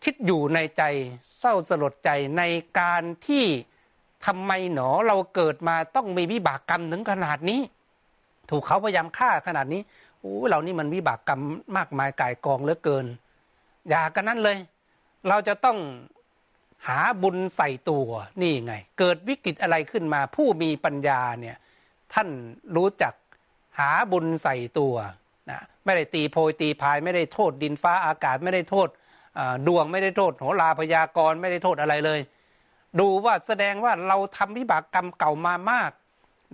[0.05, 0.83] คิดอยู่ในใจ
[1.41, 2.43] เศร้าสลดใจใน
[2.81, 3.45] การที่
[4.27, 7.61] ทำไมหนอเราเกิดมาต้องมีวิบากกรรมถึงขนาดนี้
[8.51, 9.81] ถูกเขาพยายามฆ่าขนาดนี้
[10.21, 11.41] โอ้เรานี่มันวิบากกรรม
[11.77, 13.07] มากมายกายกองเหลือเกิน
[13.89, 14.59] อย่ากันนั้นเลย
[15.29, 15.79] เราจะต้อง
[16.89, 18.09] หาบุญใส่ตัว
[18.43, 21.57] นี่ไง เกิดวิกฤตอะไรขึ้นมา ผู้มีปัญญาเนี่ย
[22.13, 22.29] ท่าน
[22.77, 23.15] รู้จัก
[23.79, 24.95] หาบุญใส่ตัว
[25.51, 28.89] นะไม่ได้ตีโพยตีพาย ไม่ได้โทษดินฟ้าอากาศ ไม่ได้โทษ
[29.67, 32.21] ดวงไม่ได้โทษโหราพยากรณ์ไม่ได้โทษอะไรเลย
[33.01, 35.91] ดูว่าแสดงว่าเราทำวิบากกรรมเก่ามามาก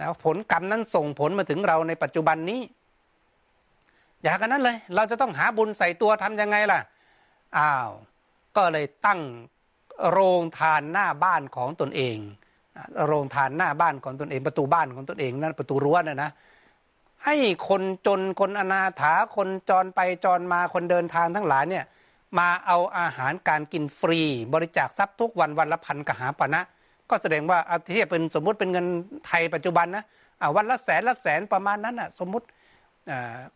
[0.00, 2.60] นะผลกรรมนั้นส่งผลมาถึงเราในปัจจุบันนี้
[4.22, 6.80] อย่ากันนั้นเลย เราจะต้องหาบุญใส่ตัวทำยังไงล่ะ
[7.56, 7.90] อ้าว
[8.56, 9.20] ก็เลยตั้ง
[10.10, 12.16] โรงทานหน้าบ้านของตนเอง
[13.06, 16.30] โรงทานหน้าบ้านของตนเอง ประตูบ้านของตนเองนั่นประตูรั้วน่ะนะ
[17.24, 17.36] ให้
[17.68, 21.84] คนจนคนอนาถาคนจรไปจรมาคนเดินทางทั้งหลายเนี่ย
[22.38, 24.20] มาเอาอาหารการกินฟรี
[24.54, 26.62] บริจาคทรัพย์ทุกวันวันละพันกหาปณะนะ
[27.10, 28.86] ก็แสดงว่าอาเทียบเป็นสมมุติเป็นเงิน
[29.26, 30.04] ไทยปัจจุบันนะ
[30.56, 32.46] วันละแสนละแสนประมาณนั้นอะสมมุติ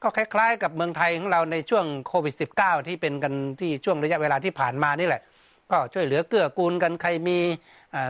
[0.02, 5.22] ก็คล้ายๆ กับเมืองไทยของเราในช่วงโควิด -19 ที่เป็นกันที่ช่วงระยะเวลาที่ผ่านมานี่แหละ
[5.70, 7.38] ก็ช่วยเหลือเกื้อกูลกันใครมี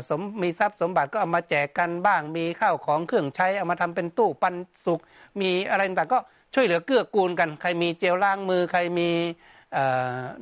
[0.09, 5.01] สมมีทรัพย์สมบัติก็เอามาแจกกันบ้างมีข้าวของเครื่องใช้เอามาทำเป็นตู้ปันสุก
[5.41, 6.19] มีอะไรต่างก็
[6.55, 9.11] ช่วยเหลือเกื้อกูลกัน ใครมีเจลล้างมือ ใครมี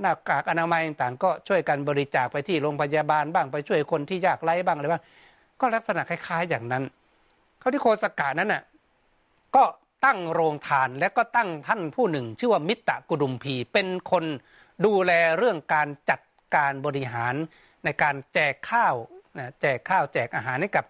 [0.01, 5.03] หน้ากากอนามัยต่างก็ช่วยกันบริจาคไปที่โรงพยาบาลบ้างไปช่วยคนที่ยากไร้บ้างอะไรบ้าง
[5.61, 6.83] ก็ลักษณะคล้าย ๆ อย่างนั้น
[7.59, 8.63] เขาที่โคสกานั้นน่ะ
[9.57, 9.63] ก็
[10.05, 14.25] ตั้งโรงทานและก็ตั้งท่านผู้หนึ่ง ชื่อว่ามิตรกุดุมพีเป็นคน
[14.85, 16.21] ดูแลเรื่องการจัด
[16.57, 17.35] การบริหาร
[17.85, 18.95] ในการแจกข้าว
[19.61, 20.87] แจกข้าวแจกอาหารให้กับ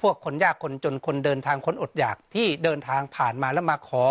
[0.00, 4.04] พวกคนยากคนจนคนเดินทางคนอดอยากที่เดินทางผ่านมาแล้วมาขอ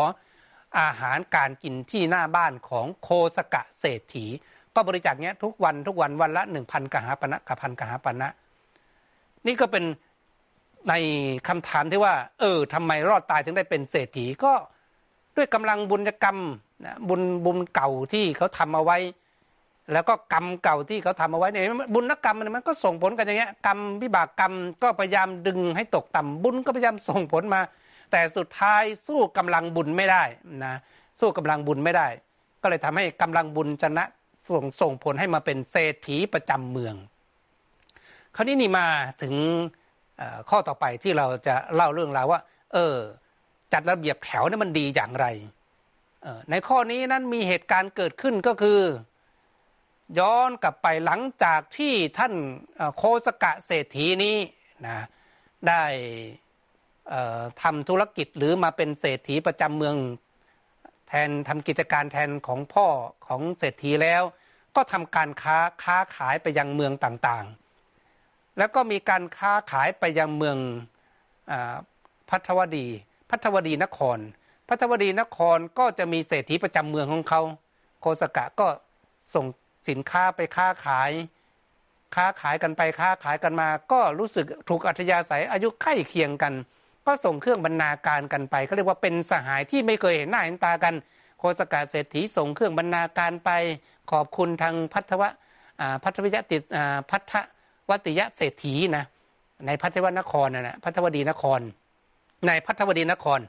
[0.79, 4.25] อาหารการกินที่หน้าบ้านของโคสกะเศรษฐี
[4.73, 8.29] ก็บริจาคเนี้ยทุกวันทุกวันวันละหนึ่งพันกหาปณะกับพันกหาปณะ
[9.47, 9.85] นี่ก็เป็น
[10.89, 10.93] ใน
[11.47, 14.53] คำถามที่ว่า เออทำไมรอดตายถึงได้เป็นเศรษฐีก็
[15.35, 16.37] ด้วยกำลังบุญกรรม
[16.85, 18.97] นะบุญบุญเก่าที่เขาทำเอาไว้
[19.93, 27.61] แล้วก็กรรมเก่าที่เขาทำเอาไว้เนี่ยบุญกรรมมันก็ส่งผลกันอย่างเงี้ยกรรมวิบากกรรมก็พยายามดึงให้ตกต่ำบุญก็พยายามส่งผลมา
[28.11, 30.23] แต่สุดท้ายสู้กำลังบุญไม่ได้
[30.65, 30.75] นะ
[31.19, 32.07] สู้กำลังบุญไม่ได้
[32.61, 34.03] ก็เลยทำให้กำลังบุญชนะ
[34.47, 36.95] ส่งส่งผลให้มาเป็นเศรษฐีประจำเมือง
[38.35, 38.87] คราวนี้นี่มา
[39.21, 39.35] ถึง
[40.49, 42.41] ข้อต่อไปที่เราจะเล่าเรื่องราวว่า
[42.73, 42.97] เออ
[43.73, 45.27] จัดระเบียบแถวนี่มันดีอย่างไร
[46.49, 48.81] ในข้อนี้นั้นมีเหตุการณ์เกิดขึ้นก็คือ
[50.19, 52.33] ย้อนกลับไปหลังจากที่ท่าน
[52.97, 54.37] โคสกะเศรษฐีนี้
[54.85, 55.05] นะ
[55.67, 55.83] ได้
[57.61, 59.95] ทำธุรกิจหรือมาเป็นเศรษฐีประจำเมือง
[61.07, 62.87] แทนทำกิจการแทนของพ่อ
[63.27, 64.23] ของเศรษฐีแล้ว
[64.75, 67.64] ก็ทำการค้าค้าขายไปยังเมืองต่างๆ
[68.57, 70.57] แล้วก็มีการค้าขายไปยังเมือง
[71.51, 71.53] อ
[72.29, 72.87] พัทวดี
[73.29, 74.19] พัทวดีนคร
[74.69, 77.41] พัทวดีนครก็จะมีเศรษฐีประจำเมืองของเขา
[78.01, 78.67] โคสกะก็
[79.33, 79.45] ส่ง
[79.89, 81.11] สินค้าไปค้าขาย
[82.15, 86.53] ค้าขายกันไปค้าขายกันมา ก็รู้สึกถูกอัธยาศัยอายุใกล้เคียงกัน
[87.05, 90.93] ก็ส่งเครื่องบรรณาการกันไปเขาเรียกว่าเป็นสหายที่ไม่เคยเห็นหน้าเห็นตากัน
[91.39, 93.49] โคสกะเศรษฐีส่งเครื่องบรรณาการไป
[94.11, 95.29] ขอบคุณทางพัทวะ
[96.03, 96.57] พัทวิยติ
[97.09, 97.33] พัทธ
[97.89, 99.05] วัติยะเศรษฐีนะ
[99.67, 101.59] ในพัทวนครนะนะพัทวดีนคร
[102.47, 103.39] ในพัทวดีนคร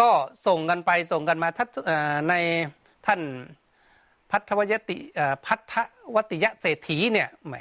[0.00, 0.10] ก็
[0.46, 1.64] ส่งกันไปส่งกันมาทั
[2.28, 2.34] ใน
[3.06, 3.20] ท่าน
[4.30, 4.96] พัทวยติ
[5.46, 5.74] พัท
[6.14, 7.54] วติยะเศรษฐีเนี่ยแหม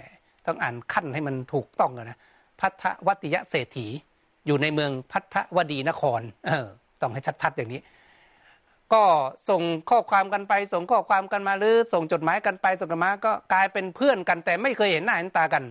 [0.46, 2.18] ต้องอ่านขั้นให้มันถูกต้องนะ
[2.62, 3.88] พัทวติยะเศรษฐี
[4.46, 6.68] อยู่ในเมืองพัทวดีนคร เออ
[7.02, 7.82] ต้องให้ชัดๆอย่างนี้
[8.94, 9.04] ก็
[9.50, 15.64] ส่งข้อความกันไป ส่งข้อความกันมาหรือ ส่งจดหมายกันไปส่งกันมาก็กลายเป็นเพื่อนกัน แต่ไม่เคยเห็นหน้าเห็นตากัน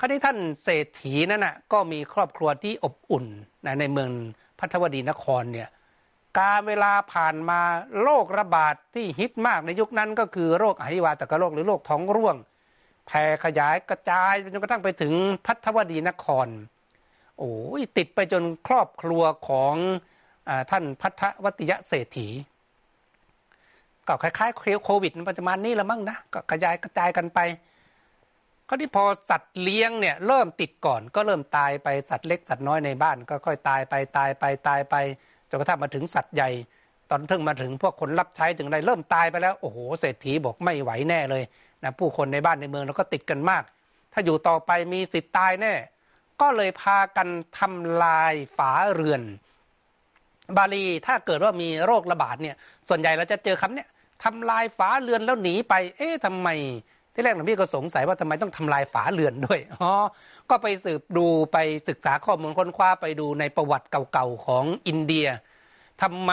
[0.00, 3.26] คราวนี้ท่านเศรษฐีนั่นนะก็มีครอบครัวที่อบอุ่น
[3.66, 4.10] นะในเมือง
[4.58, 5.68] พัทวดีนครเนี่ย
[6.38, 7.60] การเวลาผ่านมา
[8.02, 12.36] โรคระบาดที่ฮิตมากในยุคนั้นก็คือโรคอหิวาตกโรคหรือโรคท้องร่วง
[13.06, 15.12] แผ่ขยายกระจายจนกระทั่งไปถึง
[15.46, 16.48] พัทวดีนคร
[17.38, 19.74] โอ้ยติดไปจนครอบครัวของ
[20.48, 22.28] อท่านพัทวติยะเศรษฐี
[24.06, 27.40] ก็คล้ายๆโควิดปัจจุบันนี้ละมั้งนะก็กระจายกระจายกันไป
[28.68, 34.94] คราวนี้พอสัตว์เลี้ยงเนี่ยเริ่มติดก่อนก็เริ่มตายไปสัตว์เล็กสัตว์น้อยในบ้าน ก็ค่อยตายไปตายไปตายไป
[35.48, 36.50] จนกระทั่งมาถึงสัตว์ใหญ่
[37.10, 41.42] ตอนถึงมาถึงพวกคนรับใช้ถึงได้เริ่มตายไปแล้วโอ้โหเศรษฐีบอกไม่ไหวแน่เลย
[41.82, 43.62] นะผู้คนในบ้านในเมืองเราก็ติดกันมาก
[44.12, 45.74] ถ้าอยู่ต่อไปมีสิทธิ์ตายแน่
[46.40, 49.22] ก็เลยพากันทำลายฝาเรือน
[50.56, 52.56] บาลีถ้าเกิดว่ามีโรคระบาดเนี่ย
[52.88, 53.88] ส่วนใหญ่เราจะเจอคำเนี้ย
[54.24, 56.48] ทำลายฝาเรือนแล้วหนีไป เอ๊ะทำไม
[57.16, 59.92] ที่แรกหลวงพี่ก็สงสัยว่าทำไมต้องทำลายฝาเรือนด้วยอ๋อ
[60.50, 65.26] ก็ไปสืบดูไปศึกษาข้อมูลค้นคว้าไปดูในประวัติเก่าๆของอินเดีย
[66.02, 66.32] ทำไม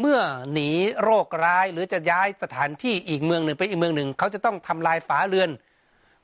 [0.00, 0.20] เมื่อ
[0.52, 0.70] หนี
[1.02, 5.50] โรคร้ายหรือจะย้ายสถานที่อีกเมืองหนึ่งไปอีกเมืองหนึ่ง เขาจะต้องทำลายฝาเรือน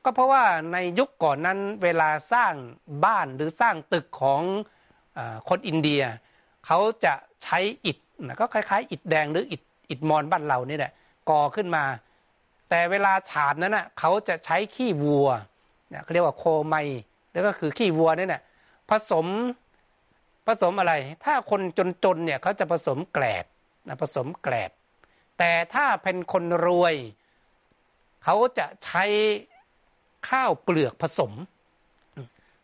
[0.05, 2.55] ก็เพราะว่าในยุคก่อนนั้นเวลาสร้าง
[3.05, 4.43] บ้านหรือสร้างตึกของ
[5.19, 6.03] อคนอินเดีย
[6.67, 7.15] เขาจะ
[7.45, 7.99] ใช้อิฐ
[8.41, 10.93] ก็คล้ายๆ อิฐแดงหรืออิฐอิฐมอนบ้านเรานี่แหละ
[11.31, 11.85] ก่อขึ้นมา
[12.69, 15.29] แต่เวลาฉาบนั้นน่ะเขาจะใช้ขี้วัว
[15.89, 16.77] เนี่ยเขาเรียกว่าโคไม
[17.33, 18.43] แล้วก็คือขี้วัวนี่แหละ
[18.91, 19.27] ผสม
[20.47, 20.93] ผสมอะไร
[21.25, 21.61] ถ้าคน
[22.05, 23.45] จนๆเนี่ยเขาจะผสมแกลบ
[23.89, 24.71] นะผสมแกลบ
[25.39, 26.95] แต่ถ้าเป็นคนรวย
[28.25, 29.05] เขาจะใช้
[30.31, 31.33] ข้าวเปลือกผสม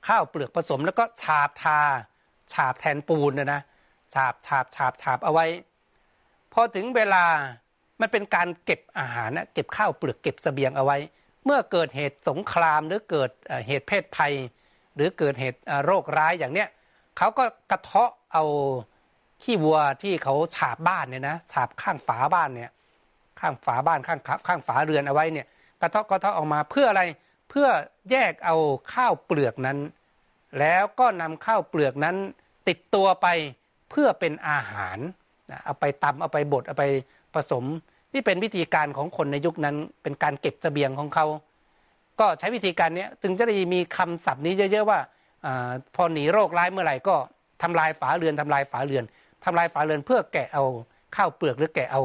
[0.08, 1.80] ข้าวเปลือกผสมแล้วก็ฉาบทา
[2.52, 3.60] ฉาบแทนปูนนะนะ
[4.14, 5.46] ฉาบฉาบฉาบฉาบเอาไว้
[6.52, 7.24] พอถึงเวลา
[8.00, 10.98] มันเป็นการเก็บอาหารนะเก็บข้าวเปลือกเก็บสเสบียงเอาไว้
[11.44, 13.30] เมื่อเกิดเหตุสงครามหรือเกิด
[13.66, 14.32] เหตุเพศภัย
[14.94, 16.68] หรือเกิดเหตุโรคร้ายอย่างเนี้ย
[17.18, 18.44] เขาก็กระเทาะเอา
[19.42, 22.70] ขี้วัวที่เขาฉาบบ้านเนี่ยนะฉาบข้างฝาบ้านเนี่ย
[23.40, 25.46] ข้างฝาบ้านข้างข้างฝาเรือนเอาไว้เนี่ย
[25.80, 27.02] กระเทาะกระเทาะออกมาเพื่ออะไร
[27.50, 27.68] เพื่อ
[28.10, 28.56] แยกเอา
[28.92, 29.78] ข้าวเปลือกนั้น
[30.58, 32.16] แล้วก็นำข้าวเปลือกนั้น
[32.68, 33.26] ติดตัวไป
[33.90, 34.98] เพื่อเป็นอาหาร
[35.64, 36.84] เอาไปตำเอาไปบดเอาไป
[37.34, 37.64] ผสม
[38.14, 41.26] นี่เป็นวิธีการของคนในยุคนั้นเป็นการเก็บเสบียงของเขา
[42.20, 45.00] ก็ใช้วิธีการนี้จึงจะได้มีคำศัพท์นี้เยอะ ๆ ว่า
[45.44, 45.46] อ
[45.94, 47.16] พอหนีโรคร้ายเมื่อไหร่ก็
[47.62, 49.04] ทำลายฝาเรือนทำลายฝาเรือน
[49.44, 50.64] ทำลายฝาเรือนเพื่อแกะเอา
[51.16, 52.02] ข้าวเปลือกหรือแกะเอา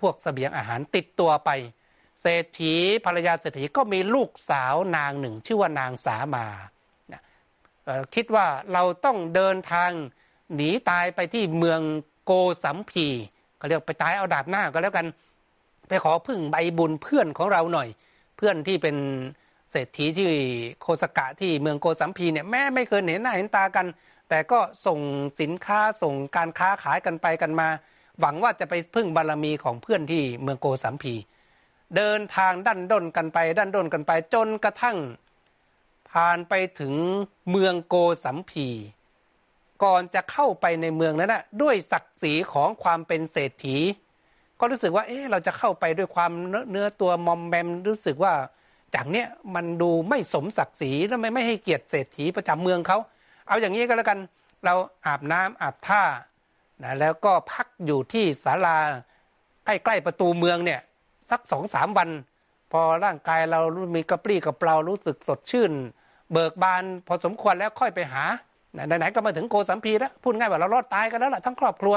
[0.00, 1.50] พวกเสบียงอาหารติดตัวไป
[2.20, 6.46] เศรษฐีภรรยาเศรษฐีก็มีลูกสาวนางหนึ่ง ชื่อว่านางสามา
[8.14, 9.90] คิดว่าเราต้องเดินทาง
[10.54, 11.80] หนีตายไปที่เมือง
[12.24, 12.32] โก
[12.64, 13.08] สัมพี
[13.62, 15.06] ก็เรียกไปตายเอาดาบหน้าก็แล้วกัน
[15.88, 17.88] ไปขอพึ่งใบบุญเพื่อนของเราหน่อย
[18.36, 18.96] เพื่อนที่เป็น
[19.70, 20.28] เศรษฐีที่
[20.82, 23.86] โคสกะที่เมืองโกสัมพีเนี่ยแม่ไม่เคยเห็นหน้าเห็นตากัน
[24.28, 25.00] แต่ก็ส่ง
[25.40, 27.68] สินค้าส่งการค้าขายกันไปกันมา
[28.20, 31.14] หวังว่าจะไปพึ่งบารรมีของเพื่อนที่เมืองโกสัมพี
[31.96, 34.98] เดินทางดันด้นกันไปดันด้นกันไปจนกระทั่ง
[36.10, 36.94] ผ่านไปถึง
[37.50, 37.94] เมืองโก
[38.24, 38.68] สัมพี
[39.84, 43.76] ก่อนจะเข้าไปในเมืองนั้นนะด้วยศักดิ์ศรีของความเป็นเศรษฐี
[44.60, 46.32] ก็รู้สึกว่า เอ๊ะเราจะเข้าไปด้วยความ
[46.70, 48.34] เนื้อตัวมอมแมมรู้สึกว่า
[48.94, 52.98] จากเนี้ยมันดูไม่สมศักดิ์ศรีแล้วไม่ไม่ให้เกียรติเศรษฐีประจำเมืองเขา
[53.48, 54.18] เอาอย่างนี้ก็แล้วกัน
[54.64, 54.74] เรา
[55.06, 56.02] อาบน้ำอาบท่า
[56.82, 58.78] นะแล้วก็พักอยู่ที่ศาลา
[59.64, 60.80] ใกล้ๆประตูเมืองเนี่ย
[61.30, 62.08] สักสองสามวัน
[62.72, 63.60] พอร่างกายเรา
[63.96, 65.72] มีกระปรี้กระเปร่ารู้สึกสดชื่น
[66.32, 68.24] เบิกบานพอสมควรแล้วค่อยไปหา
[68.74, 71.94] ไหนๆก็มาถึงโกสัมพีแล้วพูดง่ายว่าเรารอดตายกันแล้วล่ะทั้งครอบครัว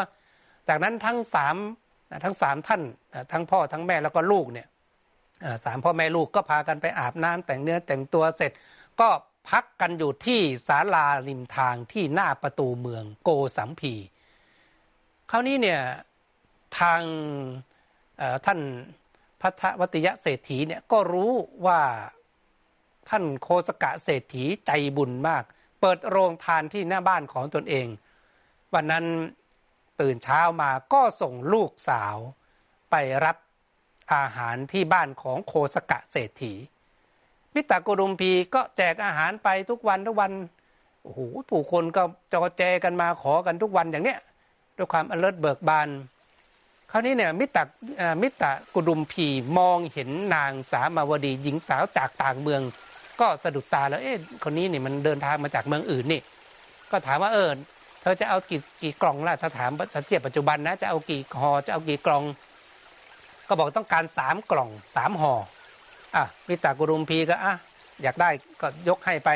[0.68, 1.56] จากนั้นทั้งสาม
[2.24, 2.82] ทั้งสามท่าน
[3.32, 4.68] ทั้งพ่อทั้งแม่แล้วก็ลูกเนี่ย
[5.66, 8.52] สามพ่อแม่ลูกก็พากันไปอาบน้ำแต่งเนื้อแต่งตัวเสร็จ
[9.00, 9.10] ก็
[9.50, 13.94] พักกันอยู่ที่ศาลาริมทางที่หน้าประตูเมืองโกสัมพี
[15.32, 15.82] คราวนี้เนี่ย
[16.80, 17.02] ทาง
[18.46, 18.60] ท่าน
[19.42, 21.32] พัทวัติยะเศรษฐีเนี่ยก็รู้
[21.66, 21.82] ว่า
[23.10, 25.44] ท่านโคสกะเศรษฐีใจบุญมาก
[25.86, 27.88] ปิดโรงทานที่หน้าบ้านของตนเอง
[28.74, 29.06] วันนั้น
[30.02, 32.16] ตื่นเช้ามาก็ส่งลูกสาว
[32.92, 32.96] ไป
[33.26, 33.38] รับ
[34.14, 36.54] อาหารที่บ้านของโคสกะเศรษฐี
[37.54, 40.32] มิตรกุรุมพีก็แจกอาหารไปทุกวันทุกวัน
[41.02, 41.20] โอ้โห
[41.50, 44.20] ผู้คนก็จอแจกันมาขอกันทุกวันอย่างเนี้ย
[44.78, 45.90] ด้วยความอเลิศเบิกบาน
[46.92, 47.62] คราวนี้เนี่ยมิตร
[48.22, 52.62] มิตรกุดุมพีมองเห็นนางสามาวดีหญิงสาวจากต่างเมือง
[53.22, 56.22] ก็สะดุดตาแล้ว เอ๊ะคนนี้นี่มันเดินทางมาจากเมืองอื่นนี่
[56.92, 57.50] ก็ถามว่าเออ
[58.02, 62.24] เธอจะเอากี่กี่กล่องล่ะถ้าถามถ้าเทียบปัจจุบันนะจะเอากี่ห่อจะเอากี่กล่อง
[63.48, 65.34] ก็บอกต้องการสามกล่องสามห่อ
[66.16, 67.54] อะวิตากุรุมพีก็อะ
[68.02, 68.30] อยากได้
[68.62, 69.30] ก็ยกให้ไป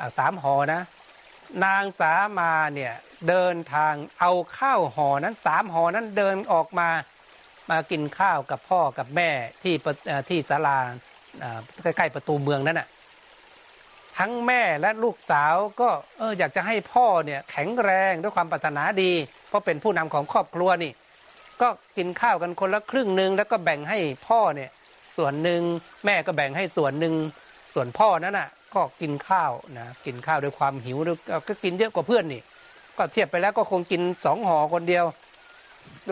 [0.00, 0.80] อะสามห่อนะ
[1.64, 2.92] นางสามาเนี่ย
[3.28, 6.88] เดินทางเอาข้าวห่อนั้นสามห่อนั้นเดินออกมา
[7.70, 9.30] มากินข้าวกับพ่อกับแม่
[9.62, 9.74] ที่
[10.28, 10.78] ที่ศาลา
[11.82, 12.88] ใกล้ๆประตูเมืองนั่นน่ะ
[14.18, 19.12] ทั้งแม่และลูกสาวก็เอออยากจะให้พ่อเนี่ยแข็งแรงด้วยความปรารถนาดี
[19.48, 20.92] เพราะเป็นผู้นำของครอบครัวนี่
[21.60, 24.70] ก็กินข้าวกันคนละครึ่งหนึ่งแล้วก็แบ่งให้พ่อเนี่ย
[25.16, 25.60] ส่วนหนึ่ง
[26.06, 27.14] แม่ก็แบ่งให้ส่วนหนึ่ง
[27.74, 30.98] ส่วนพ่อนั้นน่ะ ก็กินข้าวนะกินข้าวด้วยความหิว
[31.48, 32.42] ก็กินเยอะกว่าเพื่อนนี่
[32.98, 35.04] ก็เทียบไปแล้วก็คงกินสองห่อคนเดียว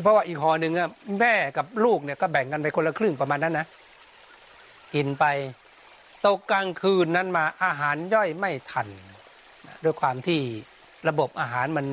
[0.03, 0.89] เพราะว่าอีกห่อหนึ่งอะ
[1.21, 3.67] แม่กับลูกเนี่ยก็แบ่งกันไปคนละครึ่งประมาณนั้นนะ
[4.95, 5.25] กินไป
[6.25, 8.89] ตกกลางคืนนั้นมาอาหารย่อยไม่ทัน
[9.85, 10.41] ด้วยความที่
[11.09, 11.87] ระบบอาหารมัน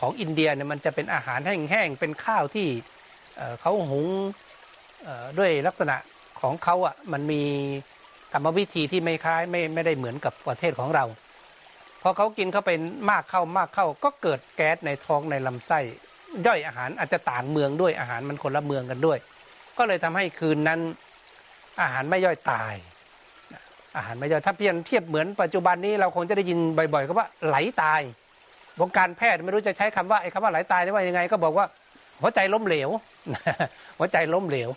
[0.00, 2.68] ของอินเดียเนี่ยมันจะเป็นอาหารแห้งๆเป็นข้าวที่
[3.60, 4.06] เขาหุง
[5.38, 5.96] ด้วยลักษณะ
[6.40, 7.42] ของเขาอะมันมี
[8.32, 11.04] กรรมวิธีที่ไม่คล้ายไม่ไม่ได้เหมือนกับประเทศของเรา
[12.02, 12.70] พอเขากินเข้าไป
[13.10, 15.80] มากเข้ามากเข้าก็เกิดแก๊สในท้องในลำไส้
[16.46, 19.18] ย่อยอาหารอาจจะต่างเมืองด้วยอาหารมันคนละเมืองกันด้วย
[19.78, 20.80] ก็เลยทำให้คืนนั้น
[21.80, 22.74] อาหารไม่ย่อยตาย
[23.96, 26.58] อาหารไม่ย่อยถ้าเพียงเทียบเหมือนปัจจุบันนี้เราคงจะได้ยิน
[26.94, 28.00] บ่อยๆก็ว่าไหลตาย
[28.80, 31.66] วงการแพทย์ไม่รู้จะใช้คำว่าไอ้คำว่าไหลตายได้ว่ายังไง ก็บอกว่า
[32.20, 32.90] หัวใจล้มเหลว
[33.98, 34.70] หัวใจล้มเหลว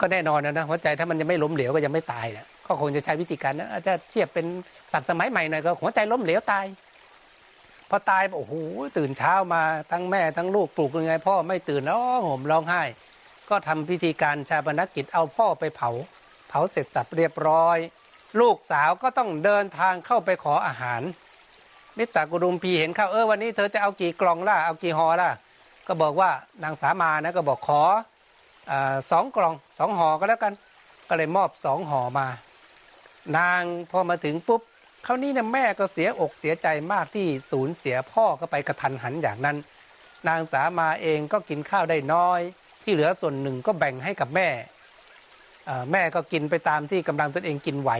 [0.00, 4.46] ก็แน่นอนนะหัวใจถ้ามันยังไม่ล้มเหลวก็ยังไม่ตายแหละก็คงจะใช้วิธีการนะอาจจะเทียบเป็น
[4.92, 6.66] สัตว์สมัยใหม่หน่อยก็หัวใจล้มเหลวตาย
[7.90, 8.54] พอตายโอ้โห
[8.98, 12.82] ตื่นเช้ามาทั้งแม่ทั้งลูกปลุกยังไง พ่อไม่ตื่นร้องห่มร้องไห้
[13.50, 15.90] ก็ทำพิธีการชาปนกิจเอาพ่อไปเผา
[16.48, 17.78] เผาเสร็จสับเรียบร้อย
[18.40, 21.02] ลูกสาวก็ต้องเดินทางเข้าไปขออาหาร
[21.98, 25.30] มิตรกุดุมพีเห็นเข้าเออวันนี้เธอจะเอากี่กล่องล่ะเอากี่ห่อล่ะ
[25.86, 26.30] ก็บอกว่า
[26.62, 27.82] นางสามานะก็บอกขอ
[28.70, 28.72] อ
[29.10, 30.52] สองกล่องสองห่อก็แล้วกัน
[31.08, 32.26] ก็เลยมอบสองห่อมา
[33.38, 34.62] นางพอมาถึงปุ๊บ
[35.06, 39.56] คราวนี้นี่ยแม่ก็เสียอกเสียใจมากที่สูญเสียพ่อก็ไปกระทันหันอย่างนั้น
[40.28, 42.40] นางสามาเองก็กินข้าวได้น้อย
[42.82, 44.48] ที่เหลือส่วนหนึ่งก็แบ่งให้กับแม่
[45.92, 47.90] แม่ก็กินไปตามที่กำลังตนเองกินไหว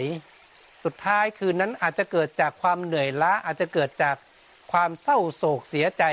[0.85, 4.17] สุดท้ายคืนนั้นอาจจะเกิดจากความเหนื่อยล้าอาจจะเกิดจาก
[4.73, 6.05] ความเศร้าโศกเสียใจ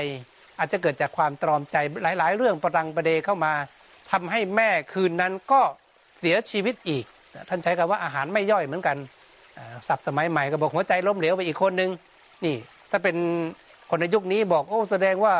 [0.58, 1.76] อาจจะเกิดจากความตรอมใจ
[2.18, 3.52] หลาย ๆ เรื่องประดังประเดเข้ามา
[4.10, 5.60] ทำให้แม่คืนนั้นก็
[6.18, 7.04] เสียชีวิตอีก
[7.48, 8.96] ท่านใช้คำว่าอาหารไม่ย่อยเหมือนกัน
[9.88, 11.90] ศัพท์สมัยใหม่ก็บอกหัวใจล้มเหลวไปอีกคนนึง
[12.44, 12.56] นี่
[12.90, 13.16] ถ้าเป็น
[13.90, 15.34] คนในยุคนี้บอกโอ้แสดงว่า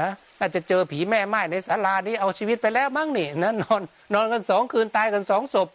[0.00, 3.82] นะ น่าจะเจอผีแม่ไม้ในศาลานี้เอาชีวิตไปแล้วมั้งนี่นะนอน
[4.14, 5.68] นอนกันสองคืนตายกันสองศพ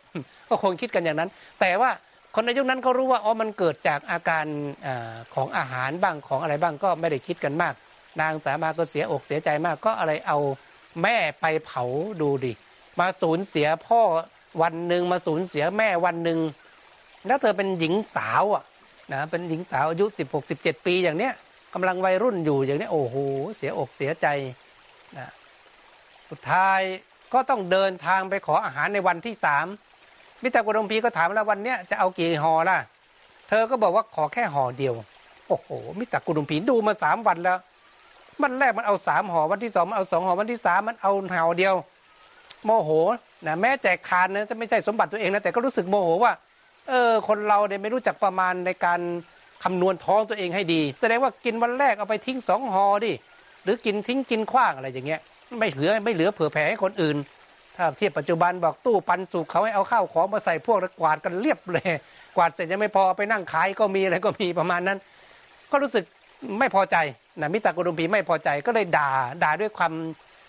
[0.48, 1.30] ก็คงคิดกันอย่างนั้น
[1.60, 1.92] แต่ว่า
[2.36, 4.46] คนในยุคนั้นเขารู้ว่าอ๋อมันเกิดจากอาการ
[4.86, 4.88] อ
[5.34, 7.74] ของอาหารบ้างของอะไรบ้างก็ไม่ได้คิดกันมาก
[8.22, 10.38] นางสามาก็เสียอกเสียใจมากก็อะไรเอา
[11.04, 11.84] แม่ไปเผา
[12.22, 12.54] ดูดิ
[13.00, 14.02] มาสูญเสียพ่อ
[14.62, 16.40] วันหนึ่งมาสูญเสียแม่วันหนึ่ง
[17.28, 18.64] แล้วเธอเป็นหญิงสาวอะ
[19.14, 21.34] นะเป็นหญิงสาวอายุสิบหกสิบเจ็ดปีอย่างเนี้ย
[21.74, 23.16] กำลังวัยรุ่นอยู่อย่างนี้โอ้โห
[23.58, 24.28] เสียอกเสียใจ
[26.34, 26.82] สุดท้าย
[27.34, 29.66] ก็ต้องเดินทางไปขออาหารในวันที่สาม
[30.44, 32.78] มิตรกุดมพีก็ถามแล้ววันเนี้ยจะเอากี่ห่อล่ะ
[33.50, 34.94] เธอก็บอกว่าขอแค่ห่อเดียว
[35.48, 35.70] โอ้โห
[36.00, 37.58] มิตรกุดมพีดูมาสามวันแล้ว
[38.42, 41.76] มันแรกมันเอาสามห่อวันที่สองมันเอาสองห่อวันที่สามมันเอาห่อเดียว
[42.66, 42.90] โมโห
[43.46, 46.34] นะแม้แจกคานนะจะไม่ใช่สมบัติตัวเองนะแต่ก็รู้สึกโมโหว่า
[46.90, 49.00] เออ คนเราเนี่ยไม่รู้จักประมาณในการ
[49.64, 53.14] คำนวณท้องตัวเองให้ดี แสดงว่ากินวันแรกเอาไปทิ้งสองหอดิ
[53.64, 55.22] หรือกินทิ้งกินขว้างอะไรอย่างเงี้ย
[55.60, 57.18] ไม่เหลือไม่เหลือเผื่อแผ่ให้คนอื่น
[57.76, 61.86] ถ้าเทียบปัจจุบันบอกตู้ปันสุกเขาให้เอาข้าวของมาใส่พวกแล้วกวาดกันเรียบเลย
[62.36, 64.98] กวาดเสร็จยังไม่พอไปนั่งขายก็มีอะไรก็มีประมาณนั้น
[65.72, 66.04] ก็รู้สึก
[66.60, 66.98] ไม่พอใจ
[67.42, 69.10] นะมิตรกุดุมพีไม่พอใจก็เลยด่า
[69.44, 69.94] ด่าด้วยความ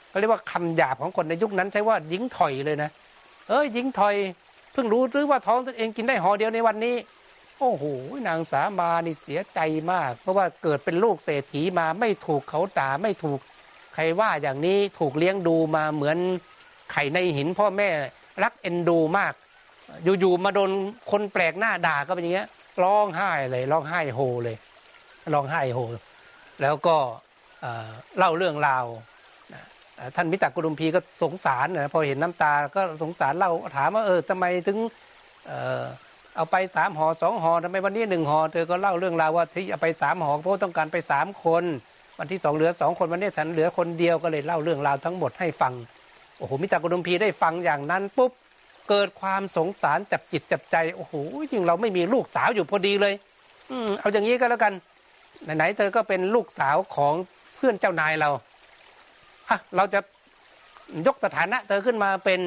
[0.08, 2.90] เขาเรียกว่าคำหยาบของคนในยุคนั้นใช้ว่ายิงถอยเลยนะ
[3.48, 4.14] เอ้ยยิงถอย
[4.72, 6.96] เพิ่งรู้หรือว่าท้องตัวเองกินได้ห่อเดียวในวันนี้
[7.58, 7.84] โอ้โห
[8.28, 9.60] นางสามานี่เสียใจ
[9.92, 13.40] มาก เพราะว่าเกิดเป็นลูกเศรษฐีมาไม่ถูกเขาด่าไม่ถูก
[13.94, 16.18] ใครว่าอย่างนี้ถูกเลี้ยงดูมาเหมือน
[16.92, 17.88] ไข่ในหินพ่อแม่
[18.42, 19.32] รักเอ็นดูมาก
[20.20, 20.70] อยู่ๆมาโดน
[21.10, 22.48] คนแปลกหน้าด่าก็เป็นอย่างเงี้ย
[22.82, 24.56] ร้องไห้เลยร้องไห้โฮเลย
[25.34, 25.78] ร้องไห้โฮ
[26.62, 26.96] แล้วก็
[28.18, 28.84] เล่าเรื่องราว
[30.16, 34.78] ท่านมิตรกุลุมพีก็สงสารนะพอเห็นน้ำตาก็สงสารเล่าถามว่าเออทำไมถึง
[36.36, 41.64] เอาไปสามหอสองหอทำไมวันนี้หนึ่งหอเธอก็เล่าเรื่องราวว่าที่เอาไปสามหอเพราะต้องการไปสามคน
[42.18, 45.72] วันที่สองเหลือสองคนวันนี้ฉันเหลือคนเดียวก็เลยเล่าเรื่องราวทั้งหมดให้ฟัง
[46.38, 48.32] โอ้โหมิตรกุลุมพีได้ฟังอย่างนั้นปุ๊บ
[48.88, 51.14] เกิดความสงสารจับจิตจับใจโอ้โห
[51.52, 53.14] ยิ่งเราไม่มีลูกสาวอยู่พอดีเลย
[53.70, 54.72] อืมเอาอย่างนี้ก็แล้วกัน
[55.56, 57.14] ไหนๆเธอก็เป็นลูกสาวของ
[57.56, 58.30] เพื่อนเจ้านายเรา
[59.48, 60.00] อะเราจะ
[61.06, 62.40] ยกสถานะเธอขึ้นมาเป็น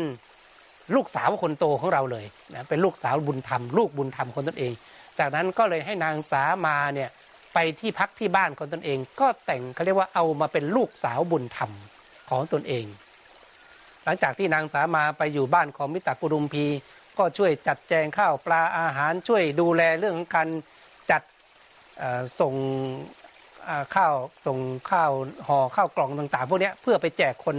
[0.96, 4.74] ลูกสาวคนโตของเราเลยนะเป็นลูกสาวบุญธรรมลูกบุญธรรมคนตนเอง
[5.20, 7.10] จากนั้นก็เลยให้นางสามาเนี่ย
[7.54, 11.72] ไปที่พักที่บ้านคนตนเอง ก็แต่งเขาเรียกว่าเอามาเป็นลูกสาวบุญธรรม
[12.30, 12.86] ของตนเอง
[14.04, 16.66] หลังจากที่นางสามาไปอยู่บ้านของมิตรกุรุมพี
[17.18, 20.48] ก็ช่วยจัดแจงข้าวปลาอาหารช่วยดูแลเรื่องของการ
[21.12, 21.22] จัด
[22.40, 22.54] ส่ง
[23.96, 24.14] ข้าว
[24.46, 24.60] ส่ง
[24.92, 25.12] ข้าว
[25.48, 27.58] ห่อข้าวกล่องต่างๆ พวกนี้เพื่อไปแจกคน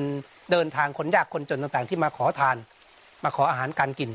[0.50, 2.56] เดินทางคนยากคนจนต่างๆ ที่มาขอทาน
[3.24, 4.10] มาขออาหารการกิน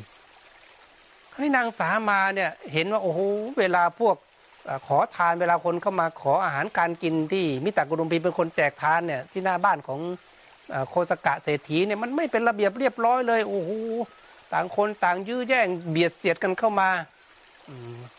[1.31, 3.19] ครนี้นางสามาเนี่ยเห็นว่าโอ้โห
[3.59, 4.15] เวลาพวก
[4.87, 9.99] ขอทานเวลาคนเข้ามาขออาหารการกินที่มิตรกุลุมพีเป็นคนแจกทานเนี่ยที่หน้าบ้านของ
[10.89, 13.71] โคสกะเศรษฐีเนี่ยมันไม่เป็นระเบียบเรียบร้อยเลยโอ้โห
[14.53, 16.89] ต่างคนต่างยื้อแย่งเบียดเสียดกันเข้ามา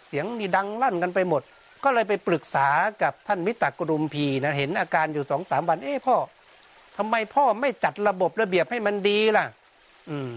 [0.07, 1.43] เสียงนี่ดังลั่นกันไปหมด
[1.85, 2.69] ก็เลยไปปรึกษา
[3.03, 6.17] กับท่านมิตรกุลุมพีนะเห็นอาการอยู่สองสามวันเอ๊ะพ่อ
[6.97, 9.45] ทำไมพ่อไม่จัดระบบระเบียบให้มันดีล่ะ
[10.11, 10.33] อืม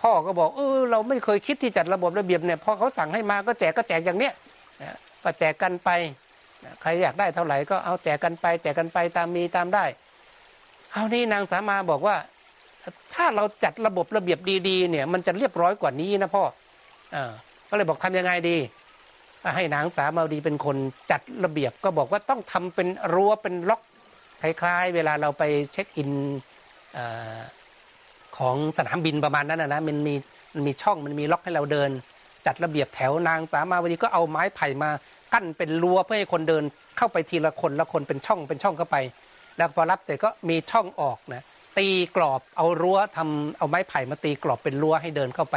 [0.00, 4.32] พ่อก็บอก เออเราไม่เคยคิดที่จัดระบบระเบียบเนี่ยพอเขาสั่งให้มาก็แจกก็แจกอย่างเนี้ย
[5.22, 5.90] ก็แจกกันไป
[6.80, 9.84] ใครอยากได้เท่าไหร่ก็เอาแจกกันไป แจกกันไปตามมีตามได้
[10.92, 12.16] เอานี่นางสามาบอกว่า
[13.14, 16.42] ถ้าเราจัดระบบระเบียบดีๆ เนี่ย มันจะเรียบร้อยกว่านี้นะพ่อ
[17.14, 17.16] อ
[17.68, 18.56] ก็เลยบอกทำยังไงดี
[19.54, 20.76] ให้นางสามาดีเป็นคน
[21.10, 23.82] จัดระเบียบก็บอกว่าต้องทำเป็นรั้วเป็นล็อก
[24.42, 26.10] คล้ายๆ เวลาเราไปเช็คอิน
[28.36, 30.14] ของสนามบินประมาณนั้นนะมันมี
[30.54, 31.90] มันมีช่องมันมีล็อกให้เราเดิน
[32.46, 34.90] จัดระเบียบแถวนางสามาวดีก็เอาไม้ไผ่มา
[35.32, 36.64] กั้นเป็นรั้วเพื่อให้คนเดิน
[36.98, 38.96] เข้าไปทีละคนละคนเป็นช่องเป็นช่องเข้าไป
[39.56, 41.44] แล้วพอรับเสร็จก็มีช่องออกนะ
[41.78, 41.86] ตี
[42.16, 45.56] กรอบเอารั้วทำเอาไม้ไผ่มาตีกรอบเป็นรั้วให้เดินเข้าไป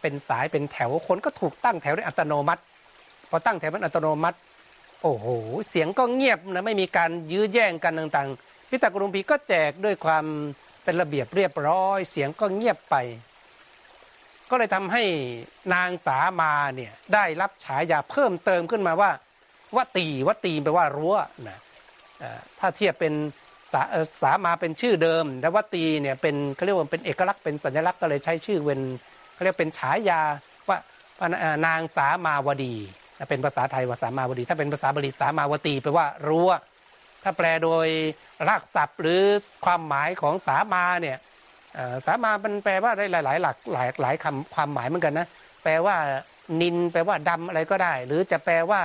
[0.00, 2.62] เป็นสายเป็นแถวคนก็ถูกตั้งแถวด้วยอัตโนมัติ
[3.30, 4.38] พอตั้งแถวเป็นอัตโนมัติ
[5.02, 5.26] โอ้โห
[5.68, 10.24] เสียงก็เงียบนะไม่มีการยื้อแย่งกันต่างๆพิตากรุงพีก็แจกด้วยความ
[10.84, 12.96] เป็นระเบียบเรียบร้อย เสียงก็เงียบไป
[14.50, 15.02] ก็เลยทำให้
[15.74, 19.10] นางสามาเนี่ยได้รับฉายาเพิ่มเติมขึ้นมาว่า
[19.76, 21.16] วตีวตีแปลว่ารั้ว
[21.48, 21.58] นะ
[22.58, 23.14] ถ้าเทียบเป็น
[23.72, 23.82] สา
[24.22, 28.80] สามาเป็นชื่อเดิมแต่วตีเนี่ยเป็นเขาเรียกว่าเป็นเอกลักษณ์เป็นสัญลักษณ์ก็เลยใช้ชื่อเป็น
[29.34, 30.22] เขาเรียกเป็นฉายา
[30.68, 30.78] ว่า
[31.66, 32.74] นางสามาวดี
[33.28, 36.50] เป็นภาษาไทยว่าสามาวดี ถ้าเป็นภาษาบาลีสามาวตีแปลว่ารั้ว
[37.22, 37.86] ถ้าแปลโดย
[38.48, 39.20] รากศัพท์หรือ
[39.64, 41.18] ความหมายของสามาเนี่ย
[42.06, 45.26] สามามันแปลว่าได้หลาย ๆ หลักหลายหลายคำความหมายเหมือนกันนะ
[45.64, 45.96] แปลว่า
[46.60, 48.82] นินแปลว่าดำอะไรก็ได้ หรือจะแปลว่า